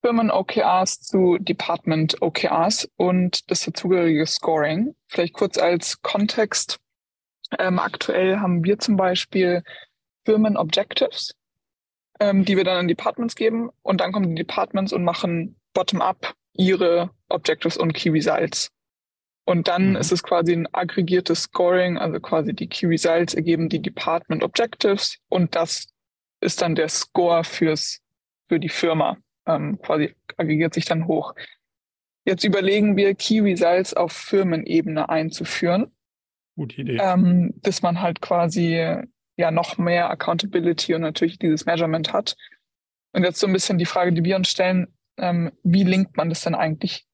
[0.01, 4.95] Firmen-OKRs zu Department-OKRs und das dazugehörige Scoring.
[5.07, 6.79] Vielleicht kurz als Kontext.
[7.57, 9.63] Ähm, aktuell haben wir zum Beispiel
[10.25, 11.35] Firmen-Objectives,
[12.19, 16.33] ähm, die wir dann an Departments geben und dann kommen die Departments und machen bottom-up
[16.53, 18.69] ihre Objectives und Key Results.
[19.45, 19.95] Und dann mhm.
[19.95, 25.17] ist es quasi ein aggregiertes Scoring, also quasi die Key Results ergeben die Department Objectives
[25.27, 25.87] und das
[26.39, 27.99] ist dann der Score fürs,
[28.47, 29.17] für die Firma
[29.49, 31.33] ähm, quasi aggregiert sich dann hoch.
[32.25, 35.91] Jetzt überlegen wir, Key Results auf Firmenebene einzuführen.
[36.55, 36.97] Gute Idee.
[37.01, 39.01] Ähm, dass man halt quasi
[39.37, 42.35] ja noch mehr Accountability und natürlich dieses Measurement hat.
[43.13, 46.29] Und jetzt so ein bisschen die Frage, die wir uns stellen, ähm, wie linkt man
[46.29, 47.05] das denn eigentlich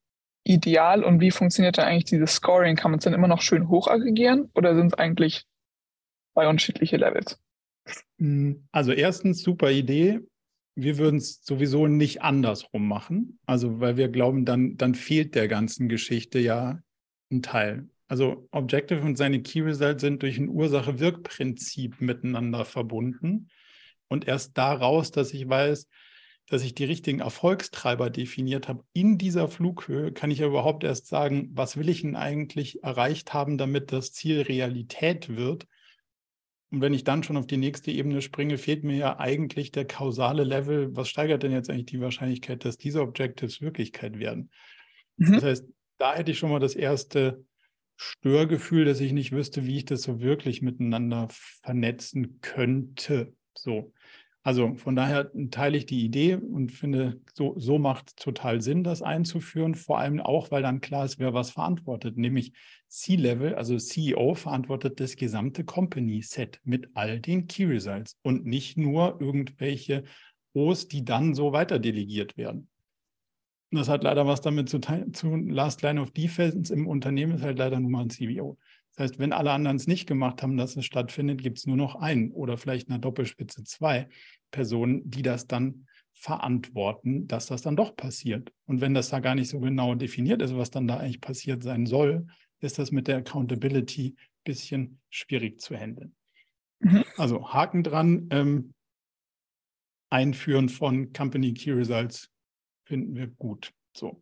[0.44, 2.76] ideal und wie funktioniert dann eigentlich dieses Scoring?
[2.76, 5.46] Kann man es dann immer noch schön hoch aggregieren oder sind es eigentlich
[6.34, 7.40] zwei unterschiedliche Levels?
[8.20, 10.20] Hm, also erstens super Idee
[10.76, 13.40] wir würden es sowieso nicht andersrum machen.
[13.46, 16.80] Also, weil wir glauben, dann, dann fehlt der ganzen Geschichte ja
[17.32, 17.90] ein Teil.
[18.08, 23.50] Also Objective und seine Key Results sind durch ein Ursache-Wirk-Prinzip miteinander verbunden.
[24.08, 25.88] Und erst daraus, dass ich weiß,
[26.48, 31.08] dass ich die richtigen Erfolgstreiber definiert habe, in dieser Flughöhe kann ich ja überhaupt erst
[31.08, 35.66] sagen, was will ich denn eigentlich erreicht haben, damit das Ziel Realität wird
[36.72, 39.86] und wenn ich dann schon auf die nächste Ebene springe, fehlt mir ja eigentlich der
[39.86, 40.96] kausale Level.
[40.96, 44.50] Was steigert denn jetzt eigentlich die Wahrscheinlichkeit, dass diese Objectives Wirklichkeit werden?
[45.18, 45.34] Mhm.
[45.34, 45.66] Das heißt,
[45.98, 47.46] da hätte ich schon mal das erste
[47.98, 53.34] Störgefühl, dass ich nicht wüsste, wie ich das so wirklich miteinander vernetzen könnte.
[53.54, 53.94] So.
[54.46, 59.02] Also von daher teile ich die Idee und finde, so, so macht total Sinn, das
[59.02, 59.74] einzuführen.
[59.74, 62.16] Vor allem auch, weil dann klar ist, wer was verantwortet.
[62.16, 62.54] Nämlich
[62.88, 69.20] C-Level, also CEO, verantwortet das gesamte Company-Set mit all den Key Results und nicht nur
[69.20, 70.04] irgendwelche
[70.54, 72.70] O's, die dann so weiter delegiert werden.
[73.72, 75.50] Das hat leider was damit zu tun.
[75.50, 78.60] Last Line of Defense im Unternehmen ist halt leider nur mal ein CBO.
[78.96, 81.76] Das heißt, wenn alle anderen es nicht gemacht haben, dass es stattfindet, gibt es nur
[81.76, 84.08] noch einen oder vielleicht eine Doppelspitze zwei
[84.52, 88.54] Personen, die das dann verantworten, dass das dann doch passiert.
[88.66, 91.62] Und wenn das da gar nicht so genau definiert ist, was dann da eigentlich passiert
[91.62, 92.26] sein soll,
[92.62, 96.16] ist das mit der Accountability ein bisschen schwierig zu handeln.
[96.80, 97.04] Mhm.
[97.18, 98.74] Also Haken dran, ähm,
[100.10, 102.32] Einführen von Company Key Results
[102.86, 103.74] finden wir gut.
[103.94, 104.22] So.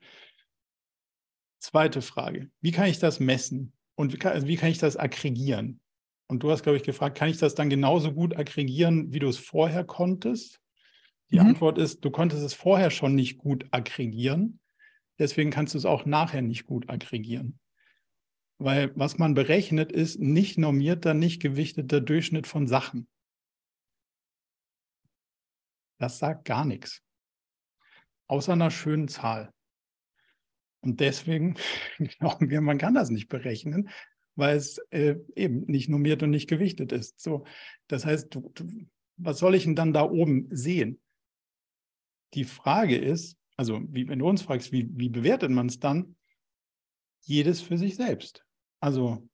[1.59, 2.49] Zweite Frage.
[2.61, 3.74] Wie kann ich das messen?
[3.95, 5.79] Und wie kann, also wie kann ich das aggregieren?
[6.27, 9.27] Und du hast, glaube ich, gefragt, kann ich das dann genauso gut aggregieren, wie du
[9.27, 10.59] es vorher konntest?
[11.31, 11.47] Die mhm.
[11.47, 14.59] Antwort ist, du konntest es vorher schon nicht gut aggregieren.
[15.19, 17.59] Deswegen kannst du es auch nachher nicht gut aggregieren.
[18.57, 23.07] Weil was man berechnet, ist nicht normierter, nicht gewichteter Durchschnitt von Sachen.
[25.99, 27.01] Das sagt gar nichts.
[28.27, 29.53] Außer einer schönen Zahl.
[30.84, 31.55] Und deswegen
[32.19, 33.89] glauben wir, man kann das nicht berechnen,
[34.36, 37.19] weil es äh, eben nicht normiert und nicht gewichtet ist.
[37.19, 37.45] So,
[37.88, 38.65] das heißt, du, du,
[39.17, 40.99] was soll ich denn dann da oben sehen?
[42.34, 46.15] Die Frage ist, also wie, wenn du uns fragst, wie, wie bewertet man es dann?
[47.21, 48.43] Jedes für sich selbst.
[48.79, 49.29] Also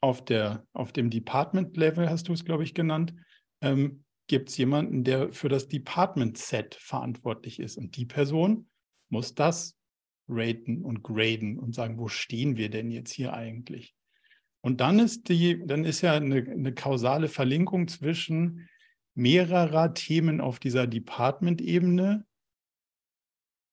[0.00, 3.14] auf, der, auf dem Department-Level hast du es, glaube ich, genannt,
[3.60, 7.76] ähm, gibt es jemanden, der für das Department-Set verantwortlich ist.
[7.76, 8.68] Und die Person
[9.08, 9.77] muss das
[10.28, 13.94] raten und graden und sagen, wo stehen wir denn jetzt hier eigentlich?
[14.60, 18.68] Und dann ist die, dann ist ja eine, eine kausale Verlinkung zwischen
[19.14, 22.24] mehrerer Themen auf dieser Department-Ebene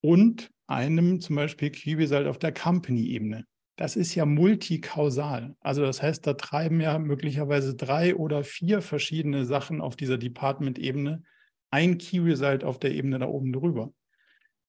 [0.02, 3.46] und einem zum Beispiel Key-Result auf der Company-Ebene.
[3.78, 5.56] Das ist ja multikausal.
[5.60, 11.24] Also das heißt, da treiben ja möglicherweise drei oder vier verschiedene Sachen auf dieser Department-Ebene
[11.72, 13.92] ein Key-Result auf der Ebene da oben drüber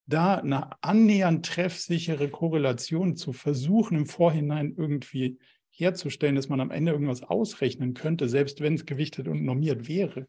[0.07, 5.38] da eine annähernd treffsichere Korrelation zu versuchen, im Vorhinein irgendwie
[5.70, 10.28] herzustellen, dass man am Ende irgendwas ausrechnen könnte, selbst wenn es gewichtet und normiert wäre.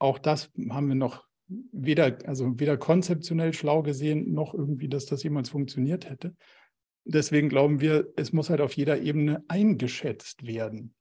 [0.00, 5.22] Auch das haben wir noch weder, also weder konzeptionell schlau gesehen, noch irgendwie, dass das
[5.22, 6.34] jemals funktioniert hätte.
[7.04, 10.94] Deswegen glauben wir, es muss halt auf jeder Ebene eingeschätzt werden.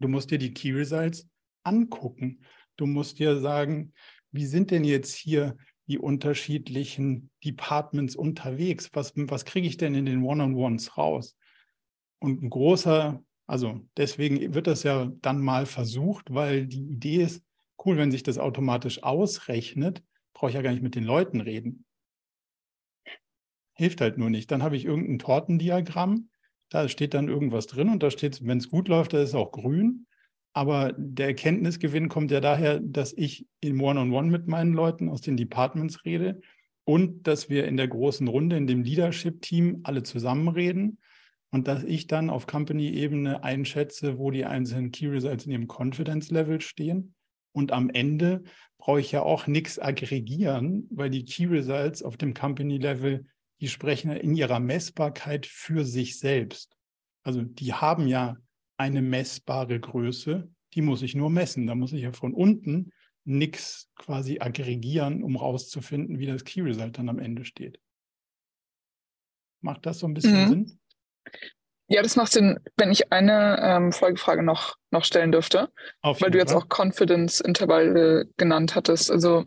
[0.00, 1.28] Du musst dir die Key Results
[1.64, 2.44] angucken.
[2.76, 3.92] Du musst dir sagen,
[4.32, 5.56] wie sind denn jetzt hier
[5.92, 8.88] die unterschiedlichen Departments unterwegs?
[8.94, 11.36] Was, was kriege ich denn in den One-on-Ones raus?
[12.18, 17.44] Und ein großer, also deswegen wird das ja dann mal versucht, weil die Idee ist,
[17.84, 21.84] cool, wenn sich das automatisch ausrechnet, brauche ich ja gar nicht mit den Leuten reden.
[23.74, 24.50] Hilft halt nur nicht.
[24.50, 26.30] Dann habe ich irgendein Tortendiagramm,
[26.70, 29.52] da steht dann irgendwas drin und da steht, wenn es gut läuft, da ist auch
[29.52, 30.06] grün.
[30.52, 35.08] Aber der Erkenntnisgewinn kommt ja daher, dass ich im One-on-One -on -One mit meinen Leuten
[35.08, 36.40] aus den Departments rede
[36.84, 40.98] und dass wir in der großen Runde, in dem Leadership-Team alle zusammenreden
[41.50, 46.60] und dass ich dann auf Company-Ebene einschätze, wo die einzelnen Key Results in ihrem Confidence-Level
[46.60, 47.14] stehen.
[47.52, 48.42] Und am Ende
[48.78, 53.26] brauche ich ja auch nichts aggregieren, weil die Key Results auf dem Company-Level,
[53.60, 56.76] die sprechen in ihrer Messbarkeit für sich selbst.
[57.22, 58.36] Also die haben ja
[58.82, 61.66] eine messbare Größe, die muss ich nur messen.
[61.66, 62.92] Da muss ich ja von unten
[63.24, 67.78] nichts quasi aggregieren, um rauszufinden, wie das Key Result dann am Ende steht.
[69.60, 70.48] Macht das so ein bisschen mhm.
[70.48, 70.80] Sinn?
[71.86, 75.70] Ja, das macht Sinn, wenn ich eine ähm, Folgefrage noch, noch stellen dürfte,
[76.02, 79.10] weil du jetzt auch Confidence-Intervalle genannt hattest.
[79.10, 79.44] Also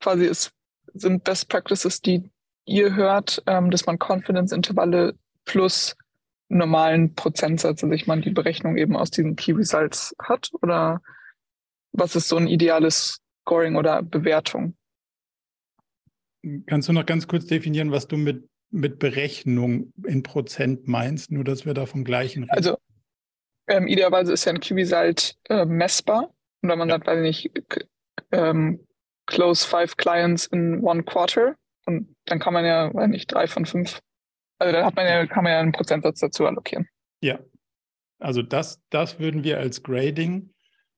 [0.00, 0.52] quasi es
[0.92, 2.30] sind Best Practices, die
[2.66, 5.96] ihr hört, ähm, dass man Confidence-Intervalle plus
[6.48, 10.50] normalen Prozentsatz, also ich meine, die Berechnung eben aus diesen Key Results hat?
[10.62, 11.02] Oder
[11.92, 14.76] was ist so ein ideales Scoring oder Bewertung?
[16.66, 21.44] Kannst du noch ganz kurz definieren, was du mit, mit Berechnung in Prozent meinst, nur
[21.44, 22.56] dass wir da vom gleichen reden?
[22.56, 22.78] Also
[23.68, 26.32] ähm, idealerweise ist ja ein Key-Result äh, messbar.
[26.62, 26.94] Und wenn man ja.
[26.94, 27.86] sagt, weiß ich nicht,
[28.32, 28.86] ähm,
[29.26, 31.54] close five clients in one quarter,
[31.86, 34.00] und dann kann man ja, weiß nicht, drei von fünf
[34.58, 36.88] also da hat man ja, kann man ja einen Prozentsatz dazu allokieren.
[37.20, 37.38] Ja,
[38.18, 40.50] also das, das würden wir als Grading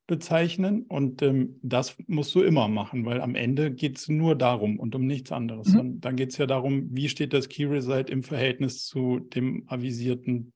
[0.06, 4.80] bezeichnen und ähm, das musst du immer machen, weil am Ende geht es nur darum
[4.80, 5.68] und um nichts anderes.
[5.68, 5.80] Mhm.
[5.80, 9.64] Und dann geht es ja darum, wie steht das Key Result im Verhältnis zu dem
[9.68, 10.52] avisierten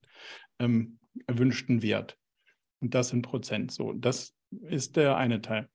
[0.58, 0.98] ähm,
[1.28, 2.18] erwünschten Wert.
[2.80, 3.70] Und das in Prozent.
[3.70, 5.68] So, das ist der eine Teil.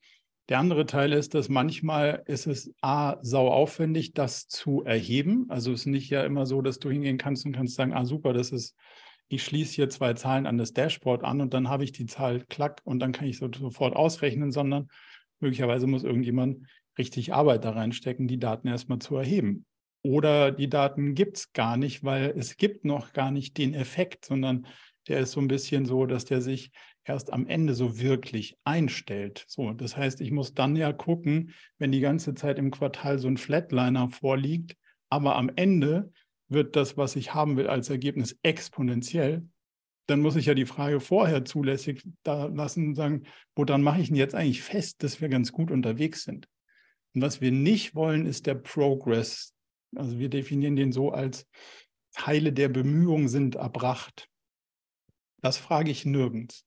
[0.50, 5.45] Der andere Teil ist, dass manchmal ist es A, sau aufwendig, das zu erheben.
[5.50, 8.04] Also es ist nicht ja immer so, dass du hingehen kannst und kannst sagen, ah
[8.04, 8.76] super, das ist,
[9.28, 12.43] ich schließe hier zwei Zahlen an das Dashboard an und dann habe ich die Zahl
[12.50, 14.89] klack und dann kann ich so sofort ausrechnen, sondern
[15.39, 16.66] möglicherweise muss irgendjemand
[16.97, 19.68] richtig Arbeit da reinstecken, die Daten erstmal zu erheben.
[20.02, 24.26] Oder die Daten gibt es gar nicht, weil es gibt noch gar nicht den Effekt,
[24.26, 24.66] sondern
[25.08, 26.72] der ist so ein bisschen so, dass der sich
[27.10, 29.43] erst am Ende so wirklich einstellt.
[29.47, 33.28] So, das heißt, ich muss dann ja gucken, wenn die ganze Zeit im Quartal so
[33.28, 34.78] ein Flatliner vorliegt,
[35.10, 36.12] aber am Ende
[36.49, 39.43] wird das, was ich haben will, als Ergebnis exponentiell,
[40.05, 43.24] dann muss ich ja die Frage vorher zulässig da lassen und sagen,
[43.55, 46.47] wo dann mache ich denn jetzt eigentlich fest, dass wir ganz gut unterwegs sind.
[47.16, 49.55] Und was wir nicht wollen, ist der Progress.
[49.95, 51.47] Also wir definieren den so als
[52.14, 54.28] Teile der Bemühungen sind erbracht.
[55.41, 56.66] Das frage ich nirgends,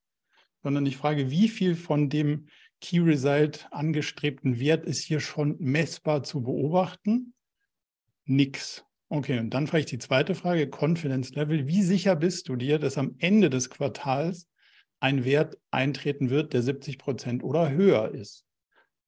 [0.63, 2.47] sondern ich frage, wie viel von dem
[2.81, 7.35] Key Result angestrebten Wert ist hier schon messbar zu beobachten?
[8.25, 8.85] Nix.
[9.09, 11.67] Okay, und dann frage ich die zweite Frage, Confidence Level.
[11.67, 14.49] Wie sicher bist du dir, dass am Ende des Quartals
[15.01, 18.47] ein Wert eintreten wird, der 70 Prozent oder höher ist?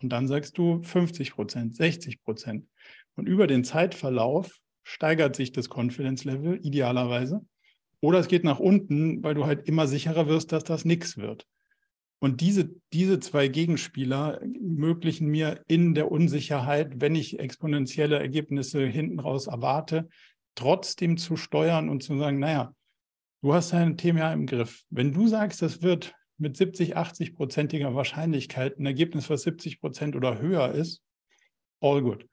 [0.02, 2.68] Und dann sagst du 50 Prozent, 60 Prozent.
[3.16, 7.40] Und über den Zeitverlauf steigert sich das Confidence Level idealerweise.
[8.04, 11.46] Oder es geht nach unten, weil du halt immer sicherer wirst, dass das nichts wird.
[12.18, 19.20] Und diese, diese zwei Gegenspieler ermöglichen mir in der Unsicherheit, wenn ich exponentielle Ergebnisse hinten
[19.20, 20.10] raus erwarte,
[20.54, 22.74] trotzdem zu steuern und zu sagen, naja,
[23.40, 24.82] du hast dein Thema im Griff.
[24.90, 30.14] Wenn du sagst, das wird mit 70, 80 prozentiger Wahrscheinlichkeit ein Ergebnis, was 70 Prozent
[30.14, 31.02] oder höher ist,
[31.80, 32.26] all good.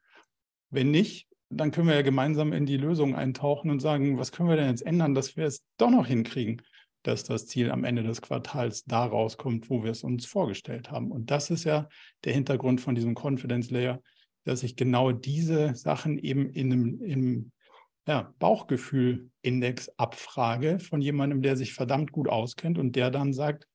[0.69, 4.49] Wenn nicht, dann können wir ja gemeinsam in die Lösung eintauchen und sagen, was können
[4.49, 6.62] wir denn jetzt ändern, dass wir es doch noch hinkriegen
[7.04, 11.12] dass das Ziel am Ende des Quartals da rauskommt, wo wir es uns vorgestellt haben.
[11.12, 11.89] Und das ist ja
[12.24, 14.02] der Hintergrund von diesem Confidence Layer,
[14.43, 17.52] dass ich genau diese Sachen eben in einem, im
[18.08, 23.68] ja, Bauchgefühl-Index abfrage von jemandem, der sich verdammt gut auskennt und der dann sagt,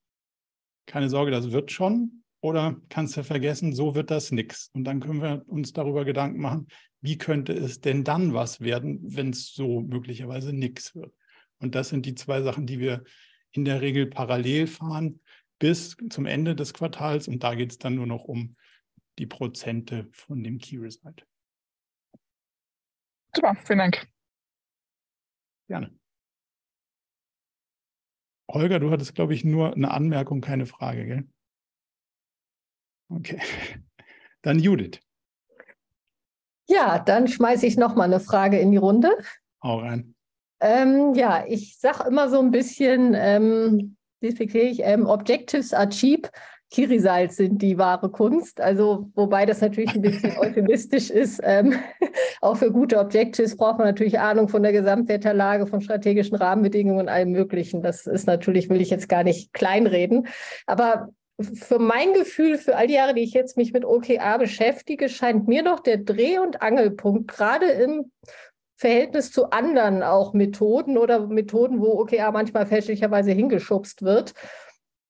[0.87, 4.70] keine Sorge, das wird schon oder kannst du vergessen, so wird das nichts.
[4.72, 6.68] Und dann können wir uns darüber Gedanken machen,
[7.07, 11.15] wie könnte es denn dann was werden, wenn es so möglicherweise nichts wird.
[11.59, 13.05] Und das sind die zwei Sachen, die wir
[13.53, 15.21] in der Regel parallel fahren
[15.61, 17.29] bis zum Ende des Quartals.
[17.29, 18.57] Und da geht es dann nur noch um
[19.21, 21.25] die Prozente von dem Key Result.
[23.33, 24.09] Super, vielen Dank.
[25.69, 25.97] Gerne.
[28.51, 31.29] Holger, du hattest, glaube ich, nur eine Anmerkung, keine Frage, gell?
[33.11, 33.41] Okay.
[34.43, 35.06] Dann Judith.
[36.69, 39.11] Ja, dann schmeiße ich noch mal eine Frage in die Runde.
[39.62, 40.14] Hau rein.
[40.61, 46.31] Ähm, ja, ich sage immer so ein bisschen, ähm, ich, ähm, Objectives are cheap.
[46.71, 48.61] Kirisalz sind die wahre Kunst.
[48.61, 51.41] Also, wobei das natürlich ein bisschen euphemistisch ist.
[51.45, 51.75] Ähm,
[52.41, 57.09] auch für gute Objectives braucht man natürlich Ahnung von der Gesamtwetterlage, von strategischen Rahmenbedingungen und
[57.09, 57.83] allem Möglichen.
[57.83, 60.27] Das ist natürlich, will ich jetzt gar nicht kleinreden.
[60.67, 61.11] Aber
[61.41, 65.47] für mein Gefühl, für all die Jahre, die ich jetzt mich mit OKA beschäftige, scheint
[65.47, 68.11] mir doch der Dreh- und Angelpunkt gerade im
[68.76, 74.34] Verhältnis zu anderen auch Methoden oder Methoden, wo OKR manchmal fälschlicherweise hingeschubst wird.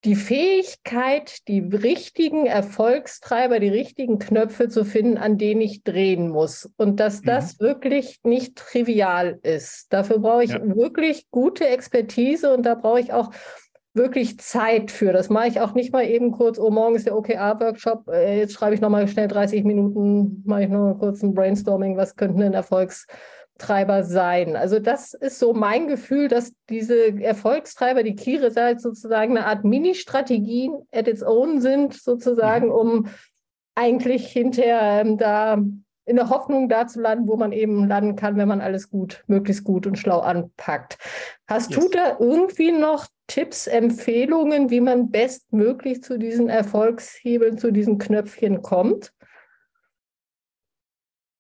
[0.04, 6.70] Die Fähigkeit, die richtigen Erfolgstreiber, die richtigen Knöpfe zu finden, an denen ich drehen muss.
[6.76, 7.26] Und dass mhm.
[7.26, 9.92] das wirklich nicht trivial ist.
[9.92, 10.76] Dafür brauche ich ja.
[10.76, 13.30] wirklich gute Expertise und da brauche ich auch
[13.96, 15.12] wirklich Zeit für.
[15.12, 18.54] Das mache ich auch nicht mal eben kurz, oh, morgen ist der OKR-Workshop, äh, jetzt
[18.54, 22.54] schreibe ich nochmal schnell 30 Minuten, mache ich nochmal kurz ein Brainstorming, was könnten denn
[22.54, 23.06] Erfolgs-
[23.58, 24.54] Treiber sein.
[24.54, 30.74] Also das ist so mein Gefühl, dass diese Erfolgstreiber, die halt sozusagen eine Art Mini-Strategien
[30.92, 33.08] at its own sind, sozusagen, um
[33.74, 35.58] eigentlich hinterher ähm, da
[36.06, 39.24] in der Hoffnung da zu landen, wo man eben landen kann, wenn man alles gut,
[39.26, 40.98] möglichst gut und schlau anpackt.
[41.48, 41.80] Hast yes.
[41.80, 48.62] du da irgendwie noch Tipps, Empfehlungen, wie man bestmöglich zu diesen Erfolgshebeln, zu diesen Knöpfchen
[48.62, 49.12] kommt?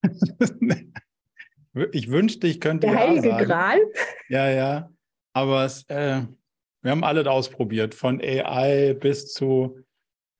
[1.92, 2.86] Ich wünschte, ich könnte.
[2.86, 3.44] Der ja heilige sagen.
[3.44, 3.78] Gral?
[4.30, 4.90] Ja, ja.
[5.34, 6.22] Aber es, äh,
[6.80, 9.84] wir haben alles ausprobiert, von AI bis zu,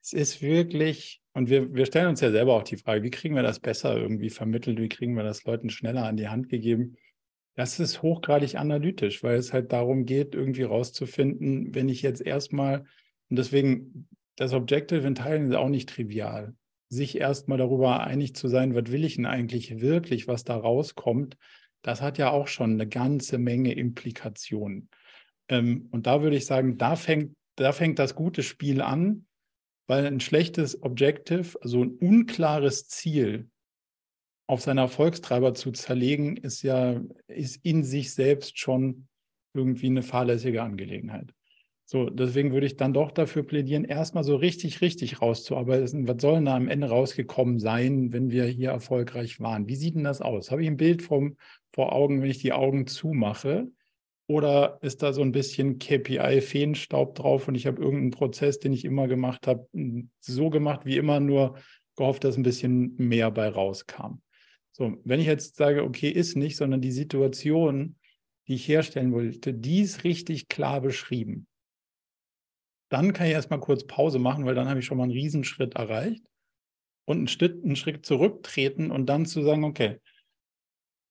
[0.01, 3.35] es ist wirklich, und wir, wir stellen uns ja selber auch die Frage, wie kriegen
[3.35, 6.97] wir das besser irgendwie vermittelt, wie kriegen wir das Leuten schneller an die Hand gegeben?
[7.55, 12.85] Das ist hochgradig analytisch, weil es halt darum geht, irgendwie rauszufinden, wenn ich jetzt erstmal,
[13.29, 16.55] und deswegen, das Objective in Teilen ist auch nicht trivial
[16.89, 21.37] sich erstmal darüber einig zu sein, was will ich denn eigentlich wirklich, was da rauskommt,
[21.81, 24.89] das hat ja auch schon eine ganze Menge Implikationen.
[25.49, 29.26] Ähm, und da würde ich sagen, da fängt, da fängt das gute Spiel an,
[29.87, 33.49] weil ein schlechtes Objective, also ein unklares Ziel
[34.47, 39.07] auf seine Erfolgstreiber zu zerlegen, ist ja, ist in sich selbst schon
[39.53, 41.33] irgendwie eine fahrlässige Angelegenheit.
[41.89, 46.05] So, deswegen würde ich dann doch dafür plädieren, erstmal so richtig, richtig rauszuarbeiten.
[46.05, 49.69] Was soll denn da am Ende rausgekommen sein, wenn wir hier erfolgreich waren?
[49.69, 50.51] Wie sieht denn das aus?
[50.51, 51.37] Habe ich ein Bild vom,
[51.71, 53.71] vor Augen, wenn ich die Augen zumache?
[54.27, 58.83] Oder ist da so ein bisschen KPI-Feenstaub drauf und ich habe irgendeinen Prozess, den ich
[58.83, 59.67] immer gemacht habe,
[60.19, 61.57] so gemacht wie immer, nur
[61.95, 64.21] gehofft, dass ein bisschen mehr bei rauskam?
[64.73, 67.95] So, wenn ich jetzt sage, okay, ist nicht, sondern die Situation,
[68.47, 71.47] die ich herstellen wollte, die ist richtig klar beschrieben
[72.89, 75.75] dann kann ich erstmal kurz Pause machen, weil dann habe ich schon mal einen Riesenschritt
[75.75, 76.23] erreicht.
[77.05, 79.99] Und einen Schritt, einen Schritt zurücktreten und dann zu sagen, okay,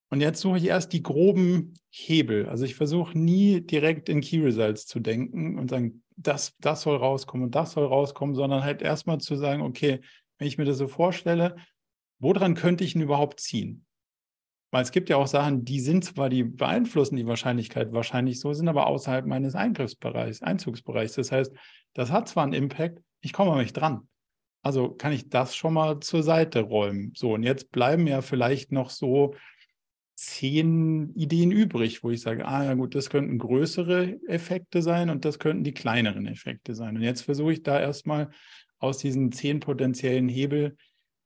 [0.09, 2.49] und jetzt suche ich erst die groben Hebel.
[2.49, 6.97] Also ich versuche nie direkt in Key Results zu denken und sagen, das, das soll
[6.97, 10.01] rauskommen und das soll rauskommen, sondern halt erstmal zu sagen, okay,
[10.39, 11.57] wenn ich mir das so vorstelle,
[12.19, 13.85] woran könnte ich ihn überhaupt ziehen?
[14.71, 18.53] Weil es gibt ja auch Sachen, die sind zwar, die beeinflussen die Wahrscheinlichkeit wahrscheinlich so,
[18.53, 21.15] sind aber außerhalb meines Eingriffsbereichs, Einzugsbereichs.
[21.15, 21.53] Das heißt,
[21.95, 24.09] das hat zwar einen Impact, ich komme aber nicht dran.
[24.63, 27.13] Also kann ich das schon mal zur Seite räumen.
[27.17, 29.35] So, und jetzt bleiben ja vielleicht noch so
[30.17, 35.25] zehn Ideen übrig, wo ich sage, ah ja gut, das könnten größere Effekte sein und
[35.25, 36.97] das könnten die kleineren Effekte sein.
[36.97, 38.31] Und jetzt versuche ich da erstmal
[38.79, 40.77] aus diesen zehn potenziellen Hebel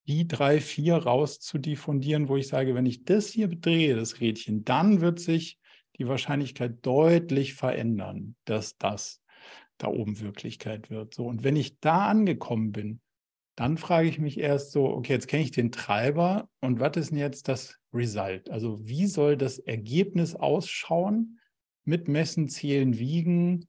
[0.06, 5.00] die drei, vier rauszudiffundieren, wo ich sage, wenn ich das hier drehe, das Rädchen, dann
[5.00, 5.58] wird sich
[5.98, 9.22] die Wahrscheinlichkeit deutlich verändern, dass das
[9.78, 11.14] da oben Wirklichkeit wird.
[11.14, 13.00] So, und wenn ich da angekommen bin,
[13.60, 17.10] dann frage ich mich erst so, okay, jetzt kenne ich den Treiber und was ist
[17.10, 18.48] denn jetzt das Result?
[18.48, 21.38] Also wie soll das Ergebnis ausschauen
[21.84, 23.68] mit Messen, Zählen, Wiegen,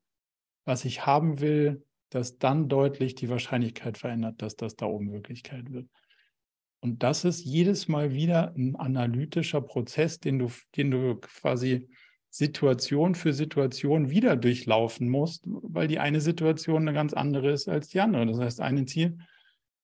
[0.63, 5.69] was ich haben will, dass dann deutlich die Wahrscheinlichkeit verändert, dass das da oben Wirklichkeit
[5.73, 5.89] wird.
[6.79, 11.89] Und das ist jedes Mal wieder ein analytischer Prozess, den du, den du quasi
[12.29, 17.89] Situation für Situation wieder durchlaufen musst, weil die eine Situation eine ganz andere ist als
[17.89, 18.25] die andere.
[18.25, 19.17] Das heißt, ein Ziel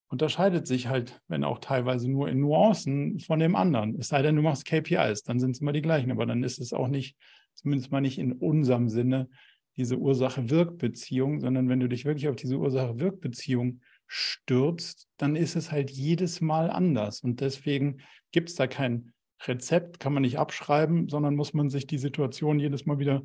[0.09, 3.99] unterscheidet sich halt, wenn auch teilweise nur in Nuancen von dem anderen.
[3.99, 6.59] Es sei denn, du machst KPIs, dann sind es immer die gleichen, aber dann ist
[6.59, 7.17] es auch nicht,
[7.53, 9.29] zumindest mal nicht in unserem Sinne,
[9.75, 15.91] diese Ursache-Wirk-Beziehung, sondern wenn du dich wirklich auf diese Ursache-Wirk-Beziehung stürzt, dann ist es halt
[15.91, 17.21] jedes Mal anders.
[17.21, 18.01] Und deswegen
[18.31, 19.13] gibt es da kein
[19.45, 23.21] Rezept, kann man nicht abschreiben, sondern muss man sich die Situation jedes Mal wieder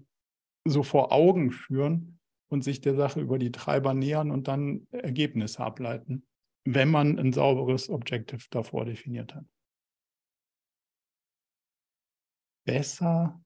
[0.65, 2.19] so vor Augen führen
[2.49, 6.25] und sich der Sache über die Treiber nähern und dann Ergebnisse ableiten,
[6.65, 9.45] wenn man ein sauberes Objective davor definiert hat.
[12.65, 13.43] Besser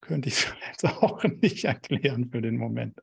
[0.00, 3.00] könnte ich es jetzt auch nicht erklären für den Moment.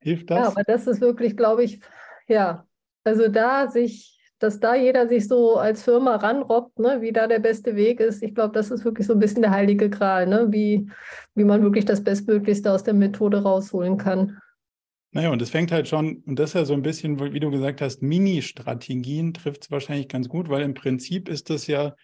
[0.00, 0.38] Hilft das?
[0.38, 1.80] Ja, aber das ist wirklich, glaube ich,
[2.28, 2.66] ja,
[3.02, 7.40] also da sich, dass da jeder sich so als Firma ranrobbt, ne, wie da der
[7.40, 10.46] beste Weg ist, ich glaube, das ist wirklich so ein bisschen der heilige Gral, ne,
[10.50, 10.88] wie,
[11.34, 14.38] wie man wirklich das Bestmöglichste aus der Methode rausholen kann.
[15.16, 17.50] Naja, und das fängt halt schon, und das ist ja so ein bisschen, wie du
[17.50, 21.94] gesagt hast, Mini-Strategien trifft es wahrscheinlich ganz gut, weil im Prinzip ist das ja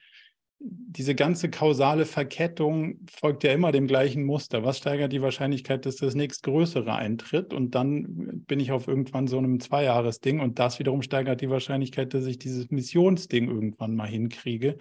[0.58, 4.64] diese ganze kausale Verkettung folgt ja immer dem gleichen Muster.
[4.64, 7.52] Was steigert die Wahrscheinlichkeit, dass das nächstgrößere eintritt?
[7.52, 12.14] Und dann bin ich auf irgendwann so einem Zweijahresding und das wiederum steigert die Wahrscheinlichkeit,
[12.14, 14.78] dass ich dieses Missionsding irgendwann mal hinkriege.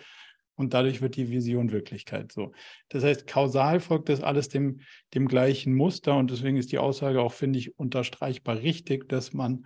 [0.56, 2.52] Und dadurch wird die Vision Wirklichkeit so.
[2.89, 4.82] Das heißt, kausal folgt das alles dem,
[5.14, 6.16] dem gleichen Muster.
[6.18, 9.66] Und deswegen ist die Aussage auch, finde ich, unterstreichbar richtig, dass man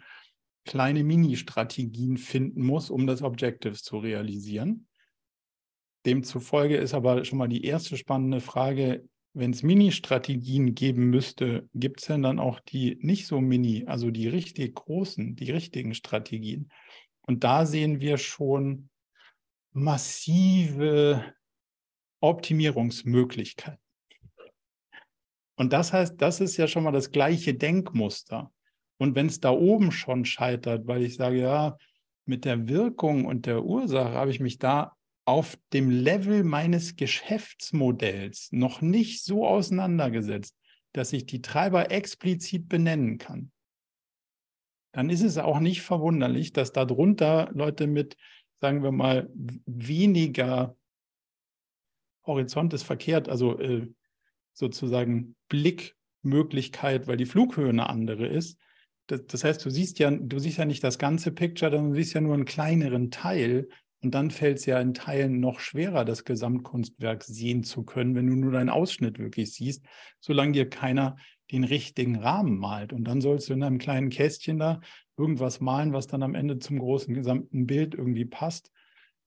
[0.64, 4.88] kleine Mini-Strategien finden muss, um das Objectives zu realisieren.
[6.06, 12.00] Demzufolge ist aber schon mal die erste spannende Frage, wenn es Mini-Strategien geben müsste, gibt
[12.00, 16.72] es denn dann auch die nicht so Mini, also die richtig großen, die richtigen Strategien?
[17.28, 18.90] Und da sehen wir schon
[19.76, 21.34] massive
[22.22, 23.80] Optimierungsmöglichkeiten.
[25.58, 28.52] Und das heißt, das ist ja schon mal das gleiche Denkmuster.
[28.98, 31.78] Und wenn es da oben schon scheitert, weil ich sage, ja,
[32.26, 34.96] mit der Wirkung und der Ursache habe ich mich da
[35.26, 40.56] auf dem Level meines Geschäftsmodells noch nicht so auseinandergesetzt,
[40.94, 43.52] dass ich die Treiber explizit benennen kann,
[44.94, 48.16] dann ist es auch nicht verwunderlich, dass darunter Leute mit,
[48.62, 49.30] sagen wir mal,
[49.66, 50.76] weniger
[52.26, 53.88] Horizont ist verkehrt, also äh,
[54.54, 58.58] sozusagen Blickmöglichkeit, weil die Flughöhe eine andere ist.
[59.08, 61.98] Das, das, heißt, du siehst ja, du siehst ja nicht das ganze Picture, sondern du
[61.98, 63.70] siehst ja nur einen kleineren Teil
[64.02, 68.28] und dann fällt es ja in Teilen noch schwerer, das Gesamtkunstwerk sehen zu können, wenn
[68.28, 69.86] du nur deinen Ausschnitt wirklich siehst,
[70.20, 71.18] solange dir keiner
[71.52, 72.94] den richtigen Rahmen malt.
[72.94, 74.82] Und dann sollst du in einem kleinen Kästchen da
[75.18, 78.72] irgendwas malen, was dann am Ende zum großen gesamten Bild irgendwie passt.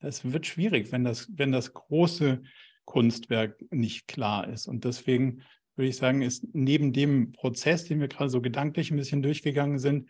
[0.01, 2.43] Das wird schwierig, wenn das, wenn das große
[2.85, 4.67] Kunstwerk nicht klar ist.
[4.67, 5.43] Und deswegen
[5.77, 9.79] würde ich sagen, ist neben dem Prozess, den wir gerade so gedanklich ein bisschen durchgegangen
[9.79, 10.09] sind,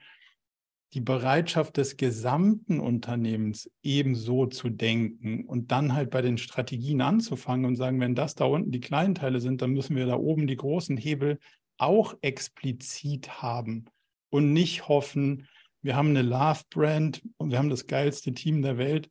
[0.94, 7.66] die Bereitschaft des gesamten Unternehmens ebenso zu denken und dann halt bei den Strategien anzufangen
[7.66, 10.46] und sagen, wenn das da unten die kleinen Teile sind, dann müssen wir da oben
[10.46, 11.38] die großen Hebel
[11.78, 13.86] auch explizit haben
[14.30, 15.48] und nicht hoffen,
[15.80, 19.08] wir haben eine Love-Brand und wir haben das geilste Team der Welt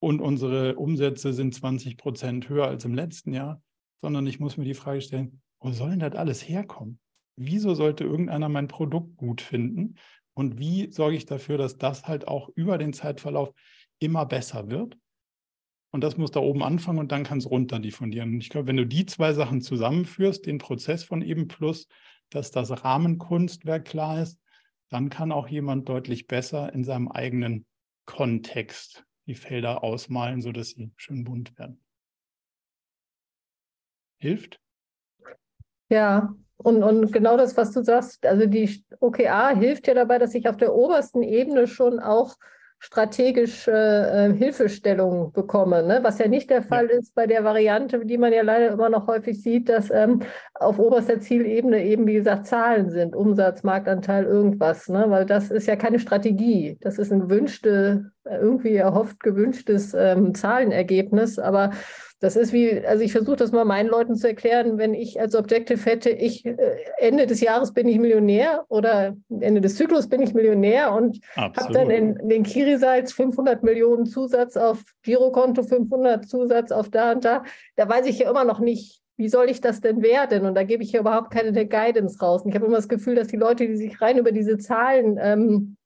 [0.00, 3.62] und unsere Umsätze sind 20 Prozent höher als im letzten Jahr,
[4.02, 7.00] sondern ich muss mir die Frage stellen, wo soll denn das alles herkommen?
[7.36, 9.94] Wieso sollte irgendeiner mein Produkt gut finden?
[10.34, 13.52] Und wie sorge ich dafür, dass das halt auch über den Zeitverlauf
[13.98, 14.98] immer besser wird?
[15.94, 18.30] Und das muss da oben anfangen und dann kann es runter diffundieren.
[18.34, 21.86] Und ich glaube, wenn du die zwei Sachen zusammenführst, den Prozess von eben plus,
[22.30, 24.40] dass das Rahmenkunstwerk klar ist,
[24.88, 27.64] dann kann auch jemand deutlich besser in seinem eigenen
[28.06, 31.80] Kontext die Felder ausmalen, sodass sie schön bunt werden.
[34.18, 34.58] Hilft?
[35.90, 40.34] Ja, und, und genau das, was du sagst, also die OKA hilft ja dabei, dass
[40.34, 42.34] ich auf der obersten Ebene schon auch
[42.84, 46.00] strategische äh, Hilfestellung bekomme, ne?
[46.02, 46.98] was ja nicht der Fall ja.
[46.98, 50.20] ist bei der Variante, die man ja leider immer noch häufig sieht, dass ähm,
[50.52, 55.06] auf oberster Zielebene eben, wie gesagt, Zahlen sind, Umsatz, Marktanteil, irgendwas, ne?
[55.08, 61.38] weil das ist ja keine Strategie, das ist ein gewünschte, irgendwie erhofft gewünschtes ähm, Zahlenergebnis,
[61.38, 61.70] aber
[62.24, 65.34] das ist wie, also ich versuche das mal meinen Leuten zu erklären, wenn ich als
[65.34, 66.56] Objective hätte, ich äh,
[66.96, 71.72] Ende des Jahres bin ich Millionär oder Ende des Zyklus bin ich Millionär und habe
[71.72, 77.44] dann in den Kirisalz 500 Millionen Zusatz auf Girokonto, 500 Zusatz auf da und da.
[77.76, 80.46] Da weiß ich ja immer noch nicht, wie soll ich das denn werden?
[80.46, 82.42] Und da gebe ich ja überhaupt keine Guidance raus.
[82.42, 85.18] Und ich habe immer das Gefühl, dass die Leute, die sich rein über diese Zahlen
[85.20, 85.76] ähm,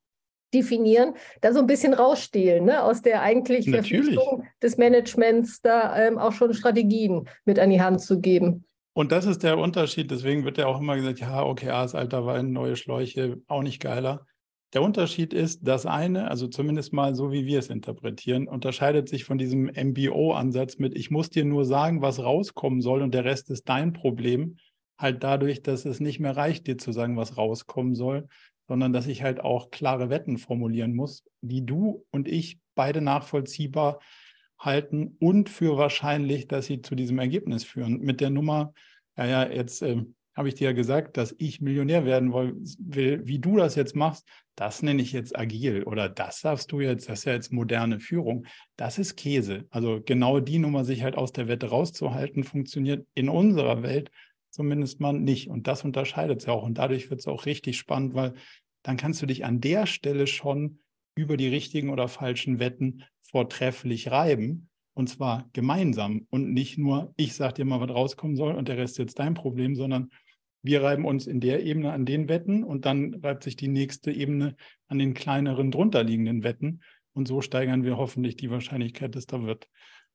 [0.53, 2.83] definieren, da so ein bisschen rausstehlen, ne?
[2.83, 4.15] aus der eigentlich Natürlich.
[4.15, 8.65] Verpflichtung des Managements, da ähm, auch schon Strategien mit an die Hand zu geben.
[8.93, 10.11] Und das ist der Unterschied.
[10.11, 14.25] Deswegen wird ja auch immer gesagt, ja, OKRs, alter Wein, neue Schläuche, auch nicht geiler.
[14.73, 19.23] Der Unterschied ist, das eine, also zumindest mal so, wie wir es interpretieren, unterscheidet sich
[19.23, 23.49] von diesem MBO-Ansatz mit, ich muss dir nur sagen, was rauskommen soll und der Rest
[23.49, 24.57] ist dein Problem.
[24.97, 28.27] Halt dadurch, dass es nicht mehr reicht, dir zu sagen, was rauskommen soll,
[28.69, 33.99] sondern dass ich halt auch klare Wetten formulieren muss, die du und ich beide nachvollziehbar
[34.59, 37.99] halten und für wahrscheinlich, dass sie zu diesem Ergebnis führen.
[37.99, 38.73] Mit der Nummer,
[39.17, 40.03] ja, ja, jetzt äh,
[40.35, 44.27] habe ich dir ja gesagt, dass ich Millionär werden will, wie du das jetzt machst,
[44.55, 47.99] das nenne ich jetzt agil oder das darfst du jetzt, das ist ja jetzt moderne
[47.99, 48.45] Führung.
[48.75, 49.65] Das ist Käse.
[49.71, 54.11] Also genau die Nummer, sich halt aus der Wette rauszuhalten, funktioniert in unserer Welt
[54.49, 55.49] zumindest mal nicht.
[55.49, 56.63] Und das unterscheidet es ja auch.
[56.63, 58.33] Und dadurch wird es auch richtig spannend, weil
[58.83, 60.79] dann kannst du dich an der Stelle schon
[61.15, 64.69] über die richtigen oder falschen Wetten vortrefflich reiben.
[64.93, 68.77] Und zwar gemeinsam und nicht nur, ich sage dir mal, was rauskommen soll und der
[68.77, 70.09] Rest ist jetzt dein Problem, sondern
[70.61, 74.11] wir reiben uns in der Ebene an den Wetten und dann reibt sich die nächste
[74.11, 74.55] Ebene
[74.87, 76.81] an den kleineren drunterliegenden Wetten.
[77.13, 79.69] Und so steigern wir hoffentlich die Wahrscheinlichkeit, dass da wird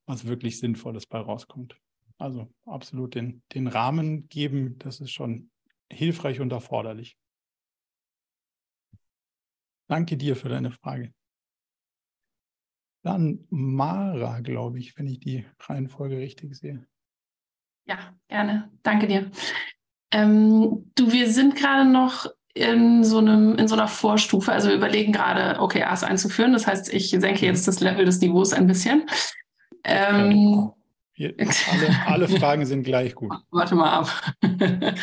[0.07, 1.77] was wirklich Sinnvolles bei rauskommt.
[2.19, 5.51] Also absolut den, den Rahmen geben, das ist schon
[5.91, 7.19] hilfreich und erforderlich.
[9.89, 11.13] Danke dir für deine Frage.
[13.03, 16.87] Dann Mara, glaube ich, wenn ich die Reihenfolge richtig sehe.
[17.87, 18.71] Ja, gerne.
[18.83, 19.31] Danke dir.
[20.11, 24.53] Ähm, du, wir sind gerade noch in so, einem, in so einer Vorstufe.
[24.53, 26.53] Also wir überlegen gerade, OKRs einzuführen.
[26.53, 29.07] Das heißt, ich senke jetzt das Level des Niveaus ein bisschen.
[29.83, 30.73] Ähm,
[31.17, 33.33] Hier, alle, alle, Fragen sind gleich gut.
[33.51, 34.35] Warte mal ab.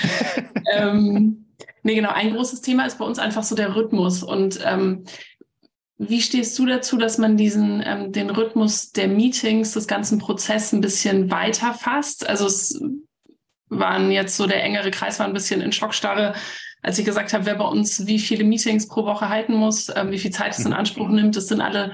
[0.73, 1.45] ähm,
[1.83, 2.11] Nee, genau.
[2.11, 4.23] Ein großes Thema ist bei uns einfach so der Rhythmus.
[4.23, 5.05] Und ähm,
[5.97, 10.73] wie stehst du dazu, dass man diesen, ähm, den Rhythmus der Meetings, des ganzen Prozesses
[10.73, 12.27] ein bisschen weiter fasst?
[12.27, 12.79] Also es
[13.69, 16.33] waren jetzt so, der engere Kreis war ein bisschen in Schockstarre,
[16.81, 20.11] als ich gesagt habe, wer bei uns wie viele Meetings pro Woche halten muss, ähm,
[20.11, 21.35] wie viel Zeit es in Anspruch nimmt.
[21.35, 21.93] Das sind alle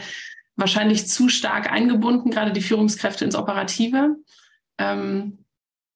[0.57, 4.17] wahrscheinlich zu stark eingebunden, gerade die Führungskräfte ins Operative.
[4.77, 5.45] Ähm,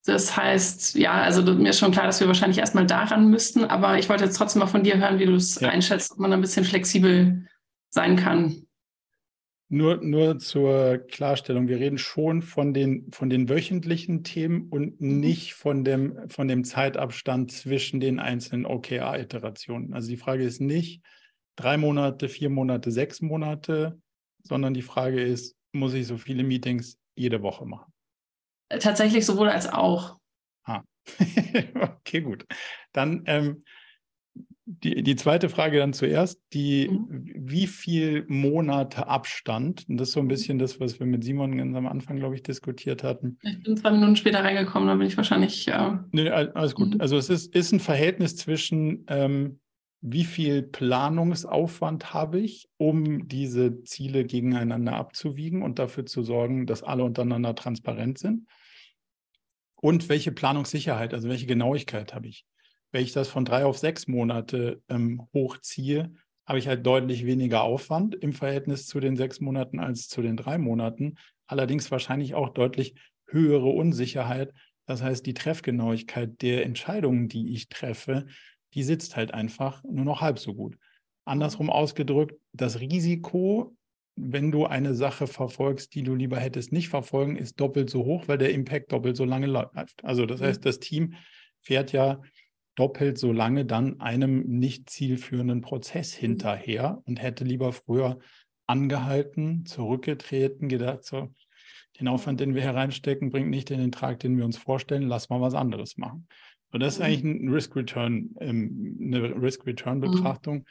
[0.05, 3.99] das heißt, ja, also mir ist schon klar, dass wir wahrscheinlich erstmal daran müssten, aber
[3.99, 5.69] ich wollte jetzt trotzdem mal von dir hören, wie du es ja.
[5.69, 7.47] einschätzt, ob man ein bisschen flexibel
[7.89, 8.65] sein kann.
[9.73, 15.19] Nur, nur zur Klarstellung, wir reden schon von den, von den wöchentlichen Themen und mhm.
[15.19, 19.93] nicht von dem, von dem Zeitabstand zwischen den einzelnen OKR-Iterationen.
[19.93, 21.01] Also die Frage ist nicht
[21.55, 23.97] drei Monate, vier Monate, sechs Monate,
[24.43, 27.91] sondern die Frage ist, muss ich so viele Meetings jede Woche machen?
[28.69, 30.17] Tatsächlich sowohl als auch.
[30.63, 30.81] Ah.
[31.75, 32.45] okay, gut.
[32.93, 33.63] Dann ähm,
[34.65, 37.25] die, die zweite Frage dann zuerst, die, mhm.
[37.35, 39.85] wie viel Monate Abstand?
[39.89, 42.35] Und das ist so ein bisschen das, was wir mit Simon ganz am Anfang, glaube
[42.35, 43.37] ich, diskutiert hatten.
[43.41, 45.67] Ich bin zwei Minuten später reingekommen, da bin ich wahrscheinlich.
[45.67, 46.95] Äh, nee, alles gut.
[46.95, 47.01] Mhm.
[47.01, 49.59] Also es ist, ist ein Verhältnis zwischen, ähm,
[50.01, 56.81] wie viel Planungsaufwand habe ich, um diese Ziele gegeneinander abzuwiegen und dafür zu sorgen, dass
[56.81, 58.47] alle untereinander transparent sind.
[59.75, 62.45] Und welche Planungssicherheit, also welche Genauigkeit habe ich?
[62.91, 66.11] Wenn ich das von drei auf sechs Monate ähm, hochziehe,
[66.45, 70.35] habe ich halt deutlich weniger Aufwand im Verhältnis zu den sechs Monaten als zu den
[70.35, 71.15] drei Monaten.
[71.47, 72.95] Allerdings wahrscheinlich auch deutlich
[73.27, 74.51] höhere Unsicherheit.
[74.87, 78.25] Das heißt, die Treffgenauigkeit der Entscheidungen, die ich treffe,
[78.73, 80.77] die sitzt halt einfach nur noch halb so gut.
[81.25, 83.75] Andersrum ausgedrückt, das Risiko,
[84.15, 88.27] wenn du eine Sache verfolgst, die du lieber hättest nicht verfolgen, ist doppelt so hoch,
[88.27, 90.03] weil der Impact doppelt so lange läuft.
[90.03, 91.15] Also das heißt, das Team
[91.61, 92.21] fährt ja
[92.75, 96.21] doppelt so lange dann einem nicht zielführenden Prozess mhm.
[96.21, 98.19] hinterher und hätte lieber früher
[98.67, 101.33] angehalten, zurückgetreten, gedacht, so,
[101.99, 105.41] den Aufwand, den wir hereinstecken, bringt nicht den Trag, den wir uns vorstellen, lass mal
[105.41, 106.27] was anderes machen.
[106.71, 107.05] Und das ist mhm.
[107.05, 110.57] eigentlich ein Risk-Return, ähm, eine Risk-Return-Betrachtung.
[110.57, 110.65] Mhm.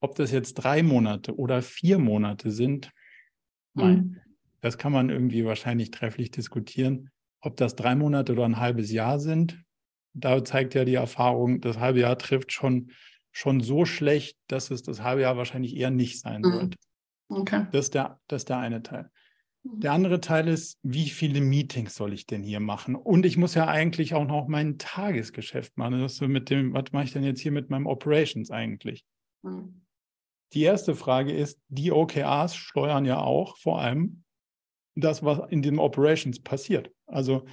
[0.00, 2.90] Ob das jetzt drei Monate oder vier Monate sind,
[3.74, 4.16] mhm.
[4.60, 7.10] das kann man irgendwie wahrscheinlich trefflich diskutieren.
[7.40, 9.62] Ob das drei Monate oder ein halbes Jahr sind,
[10.12, 12.90] da zeigt ja die Erfahrung, das halbe Jahr trifft schon,
[13.30, 16.52] schon so schlecht, dass es das halbe Jahr wahrscheinlich eher nicht sein mhm.
[16.52, 16.74] wird.
[17.28, 17.66] Okay.
[17.72, 19.10] Das ist, der, das ist der eine Teil.
[19.62, 19.80] Mhm.
[19.80, 22.94] Der andere Teil ist, wie viele Meetings soll ich denn hier machen?
[22.94, 26.00] Und ich muss ja eigentlich auch noch mein Tagesgeschäft machen.
[26.00, 29.04] Das so mit dem, was mache ich denn jetzt hier mit meinem Operations eigentlich?
[29.42, 29.82] Mhm.
[30.52, 34.24] Die erste Frage ist, die OKRs steuern ja auch vor allem
[34.96, 36.90] das, was in den Operations passiert.
[37.06, 37.46] Also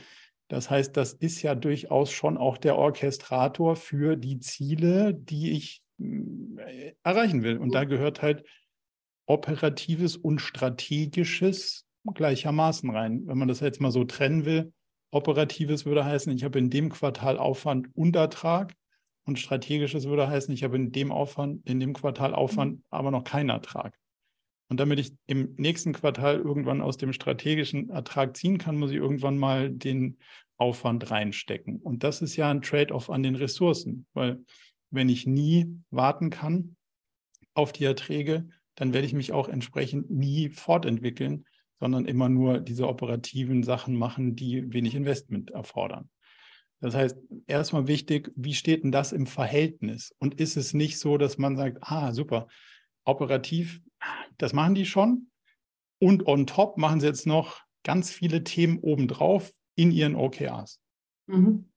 [0.50, 5.84] das heißt, das ist ja durchaus schon auch der Orchestrator für die Ziele, die ich
[6.00, 7.58] äh, erreichen will.
[7.58, 8.46] Und da gehört halt
[9.28, 13.22] operatives und strategisches gleichermaßen rein.
[13.26, 14.74] Wenn man das jetzt mal so trennen will,
[15.12, 18.76] operatives würde heißen, ich habe in dem Quartal Aufwand und Ertrag
[19.26, 23.24] und strategisches würde heißen, ich habe in dem Aufwand, in dem Quartal Aufwand, aber noch
[23.24, 23.98] keinen Ertrag.
[24.70, 28.98] Und damit ich im nächsten Quartal irgendwann aus dem strategischen Ertrag ziehen kann, muss ich
[28.98, 30.18] irgendwann mal den
[30.58, 31.78] Aufwand reinstecken.
[31.78, 34.44] Und das ist ja ein Trade-off an den Ressourcen, weil
[34.90, 36.76] wenn ich nie warten kann
[37.54, 41.46] auf die Erträge, dann werde ich mich auch entsprechend nie fortentwickeln,
[41.80, 46.10] sondern immer nur diese operativen Sachen machen, die wenig Investment erfordern.
[46.80, 47.18] Das heißt,
[47.48, 50.14] erstmal wichtig, wie steht denn das im Verhältnis?
[50.20, 52.48] Und ist es nicht so, dass man sagt, ah, super,
[53.04, 53.82] operativ
[54.38, 55.30] das machen die schon.
[56.00, 60.80] Und on top machen sie jetzt noch ganz viele Themen obendrauf in ihren OKRs.
[61.28, 61.70] Mhm.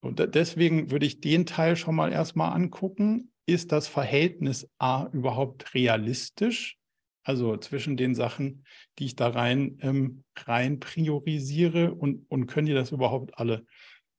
[0.00, 3.32] Und deswegen würde ich den Teil schon mal erstmal angucken.
[3.46, 6.78] Ist das Verhältnis A überhaupt realistisch?
[7.24, 8.64] Also zwischen den Sachen,
[8.98, 13.64] die ich da rein, ähm, rein priorisiere und, und können die das überhaupt alle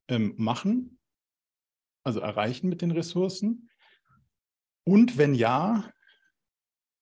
[0.08, 1.00] ähm, machen?
[2.04, 3.70] Also erreichen mit den Ressourcen?
[4.86, 5.92] Und wenn ja,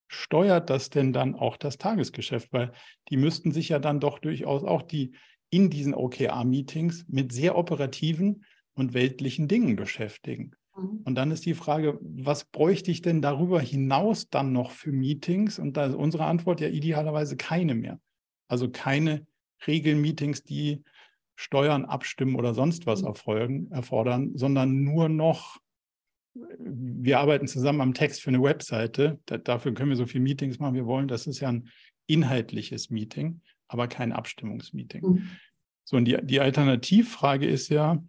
[0.08, 2.52] steuert das denn dann auch das Tagesgeschäft?
[2.52, 2.72] Weil
[3.10, 5.16] die müssten sich ja dann doch durchaus auch die
[5.50, 10.56] in diesen OKR-Meetings mit sehr operativen und weltlichen Dingen beschäftigen.
[10.76, 11.02] Mhm.
[11.04, 15.60] Und dann ist die Frage, was bräuchte ich denn darüber hinaus dann noch für Meetings?
[15.60, 18.00] Und da ist unsere Antwort ja idealerweise keine mehr.
[18.48, 19.26] Also keine
[19.68, 20.84] Regelmeetings, die
[21.36, 23.08] Steuern, Abstimmen oder sonst was mhm.
[23.08, 25.60] erfolgen, erfordern, sondern nur noch
[26.34, 29.20] wir arbeiten zusammen am Text für eine Webseite.
[29.26, 31.08] Da, dafür können wir so viele Meetings machen, wie wir wollen.
[31.08, 31.70] Das ist ja ein
[32.08, 35.04] inhaltliches Meeting, aber kein Abstimmungsmeeting.
[35.04, 35.30] Mhm.
[35.84, 38.02] So, und die, die Alternativfrage ist ja,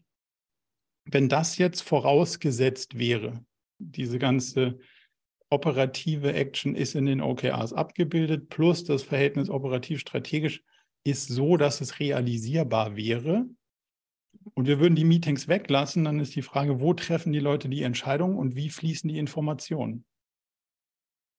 [1.05, 3.45] wenn das jetzt vorausgesetzt wäre,
[3.79, 4.79] diese ganze
[5.51, 10.63] operative Action ist in den OKRs abgebildet, plus das Verhältnis operativ-strategisch
[11.05, 13.47] ist so, dass es realisierbar wäre,
[14.55, 17.83] und wir würden die Meetings weglassen, dann ist die Frage, wo treffen die Leute die
[17.83, 20.05] Entscheidung und wie fließen die Informationen?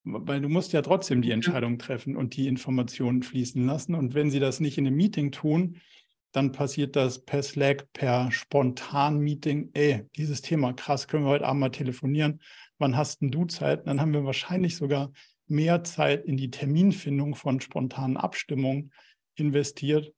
[0.05, 3.95] Weil du musst ja trotzdem die Entscheidung treffen und die Informationen fließen lassen.
[3.95, 5.79] Und wenn sie das nicht in einem Meeting tun,
[6.33, 9.69] dann passiert das per Slack, per Spontan-Meeting.
[9.73, 12.41] Ey, dieses Thema, krass, können wir heute Abend mal telefonieren.
[12.79, 13.87] Wann hast denn du Zeit?
[13.87, 15.11] Dann haben wir wahrscheinlich sogar
[15.47, 18.91] mehr Zeit in die Terminfindung von spontanen Abstimmungen
[19.35, 20.11] investiert,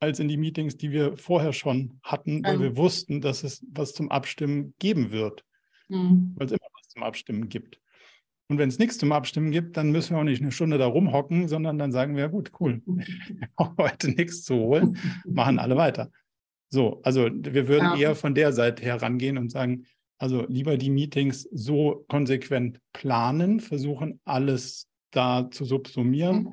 [0.00, 2.60] als in die Meetings, die wir vorher schon hatten, weil ähm.
[2.60, 5.44] wir wussten, dass es was zum Abstimmen geben wird.
[5.88, 6.32] Mhm.
[6.34, 7.81] Weil es immer was zum Abstimmen gibt.
[8.52, 10.84] Und wenn es nichts zum Abstimmen gibt, dann müssen wir auch nicht eine Stunde da
[10.84, 12.82] rumhocken, sondern dann sagen wir, gut, cool,
[13.58, 16.10] haben heute nichts zu holen, machen alle weiter.
[16.68, 17.96] So, also wir würden ja.
[17.96, 19.86] eher von der Seite her rangehen und sagen,
[20.18, 26.42] Also lieber die Meetings so konsequent planen, versuchen alles da zu subsumieren.
[26.42, 26.52] Mhm.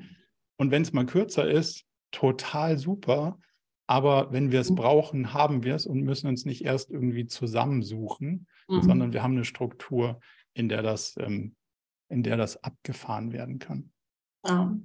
[0.56, 3.38] Und wenn es mal kürzer ist, total super.
[3.86, 4.76] Aber wenn wir es mhm.
[4.76, 8.80] brauchen, haben wir es und müssen uns nicht erst irgendwie zusammensuchen, mhm.
[8.80, 10.18] sondern wir haben eine Struktur,
[10.54, 11.56] in der das, ähm,
[12.10, 13.90] in der das abgefahren werden kann.
[14.46, 14.76] Ja.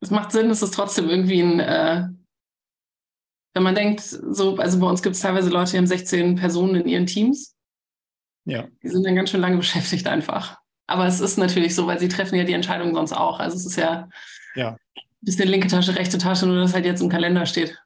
[0.00, 2.08] Es macht Sinn, es ist trotzdem irgendwie ein, äh,
[3.54, 6.74] wenn man denkt, so, also bei uns gibt es teilweise Leute, die haben 16 Personen
[6.74, 7.56] in ihren Teams.
[8.46, 8.68] Ja.
[8.82, 10.58] Die sind dann ganz schön lange beschäftigt einfach.
[10.86, 13.40] Aber es ist natürlich so, weil sie treffen ja die Entscheidungen sonst auch.
[13.40, 14.08] Also es ist ja,
[14.54, 14.76] ja
[15.24, 17.78] bisschen linke Tasche, rechte Tasche, nur dass halt jetzt im Kalender steht.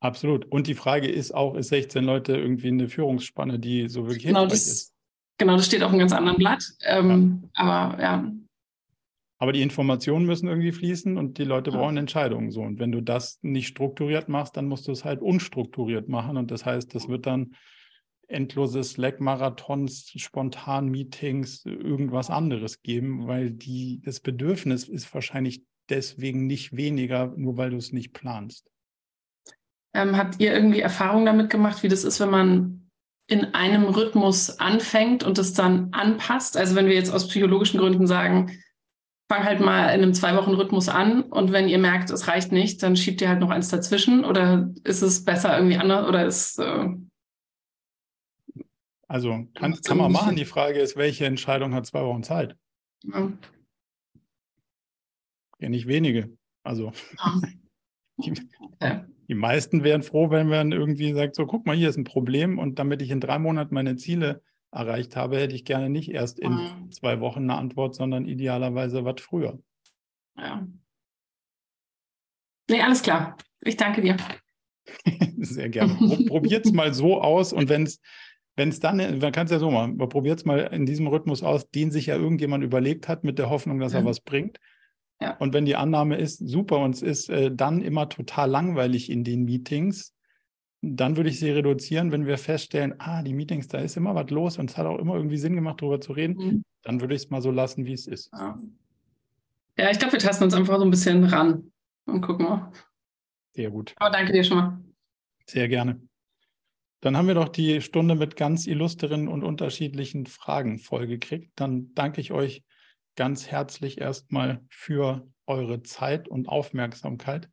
[0.00, 0.44] Absolut.
[0.46, 4.46] Und die Frage ist auch, ist 16 Leute irgendwie eine Führungsspanne, die so wirklich genau
[4.46, 4.91] das, ist?
[5.38, 6.64] Genau, das steht auf einem ganz anderen Blatt.
[6.82, 7.64] Ähm, ja.
[7.64, 8.32] Aber ja.
[9.38, 12.60] Aber die Informationen müssen irgendwie fließen und die Leute brauchen Entscheidungen so.
[12.62, 16.36] Und wenn du das nicht strukturiert machst, dann musst du es halt unstrukturiert machen.
[16.36, 17.56] Und das heißt, das wird dann
[18.28, 27.32] endlose Slack-Marathons, Spontan-Meetings, irgendwas anderes geben, weil die, das Bedürfnis ist wahrscheinlich deswegen nicht weniger,
[27.36, 28.70] nur weil du es nicht planst.
[29.94, 32.81] Ähm, habt ihr irgendwie Erfahrung damit gemacht, wie das ist, wenn man
[33.26, 36.56] in einem Rhythmus anfängt und es dann anpasst?
[36.56, 38.58] Also wenn wir jetzt aus psychologischen Gründen sagen,
[39.30, 42.52] fang halt mal in einem zwei Wochen Rhythmus an und wenn ihr merkt, es reicht
[42.52, 46.26] nicht, dann schiebt ihr halt noch eins dazwischen oder ist es besser irgendwie anders oder
[46.26, 46.88] ist äh,
[49.12, 50.36] also kann, kann man machen.
[50.36, 52.56] Die Frage ist, welche Entscheidung hat zwei Wochen Zeit?
[53.02, 53.30] Ja.
[55.58, 56.34] Ja, nicht wenige.
[56.62, 56.92] Also
[58.16, 58.32] die,
[59.32, 62.58] die, meisten wären froh, wenn man irgendwie sagt, so guck mal, hier ist ein Problem
[62.58, 66.38] und damit ich in drei Monaten meine Ziele erreicht habe, hätte ich gerne nicht erst
[66.38, 66.90] in mhm.
[66.90, 69.58] zwei Wochen eine Antwort, sondern idealerweise was früher.
[70.36, 70.66] Ja.
[72.70, 73.36] Nee, alles klar.
[73.60, 74.16] Ich danke dir.
[75.38, 75.94] Sehr gerne.
[76.26, 78.00] Probiert es mal so aus und wenn es
[78.54, 81.42] wenn es dann, man kann es ja so machen, probiert es mal in diesem Rhythmus
[81.42, 84.58] aus, den sich ja irgendjemand überlegt hat, mit der Hoffnung, dass er was bringt.
[85.20, 85.36] Ja.
[85.36, 89.24] Und wenn die Annahme ist, super, und es ist äh, dann immer total langweilig in
[89.24, 90.14] den Meetings,
[90.82, 94.30] dann würde ich sie reduzieren, wenn wir feststellen, ah, die Meetings, da ist immer was
[94.30, 96.64] los und es hat auch immer irgendwie Sinn gemacht, darüber zu reden, mhm.
[96.82, 98.30] dann würde ich es mal so lassen, wie es ist.
[98.32, 98.58] Ja,
[99.78, 101.70] ja ich glaube, wir tasten uns einfach so ein bisschen ran
[102.06, 102.72] und gucken mal.
[103.54, 103.94] Sehr gut.
[103.96, 104.80] Aber danke dir schon mal.
[105.46, 106.00] Sehr gerne.
[107.00, 111.52] Dann haben wir doch die Stunde mit ganz illustren und unterschiedlichen Fragen vollgekriegt.
[111.56, 112.62] Dann danke ich euch
[113.16, 117.48] ganz herzlich erstmal für eure Zeit und Aufmerksamkeit.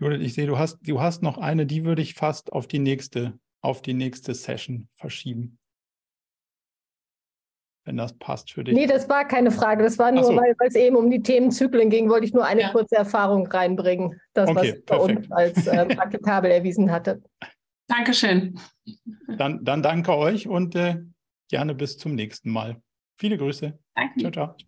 [0.00, 2.78] Judith, ich sehe, du hast, du hast noch eine, die würde ich fast auf die
[2.78, 5.58] nächste, auf die nächste Session verschieben.
[7.84, 8.74] Wenn das passt für dich.
[8.74, 9.82] Nee, das war keine Frage.
[9.82, 10.36] Das war nur, so.
[10.36, 12.70] weil es eben um die Themenzyklen ging, wollte ich nur eine ja.
[12.70, 17.22] kurze Erfahrung reinbringen, das, okay, was bei uns als äh, praktikabel erwiesen hatte.
[17.88, 18.60] Dankeschön.
[19.38, 20.98] Dann, dann danke euch und äh,
[21.50, 22.80] gerne bis zum nächsten Mal.
[23.18, 23.78] Viele Grüße.
[23.94, 24.20] Danke.
[24.20, 24.67] Ciao, ciao.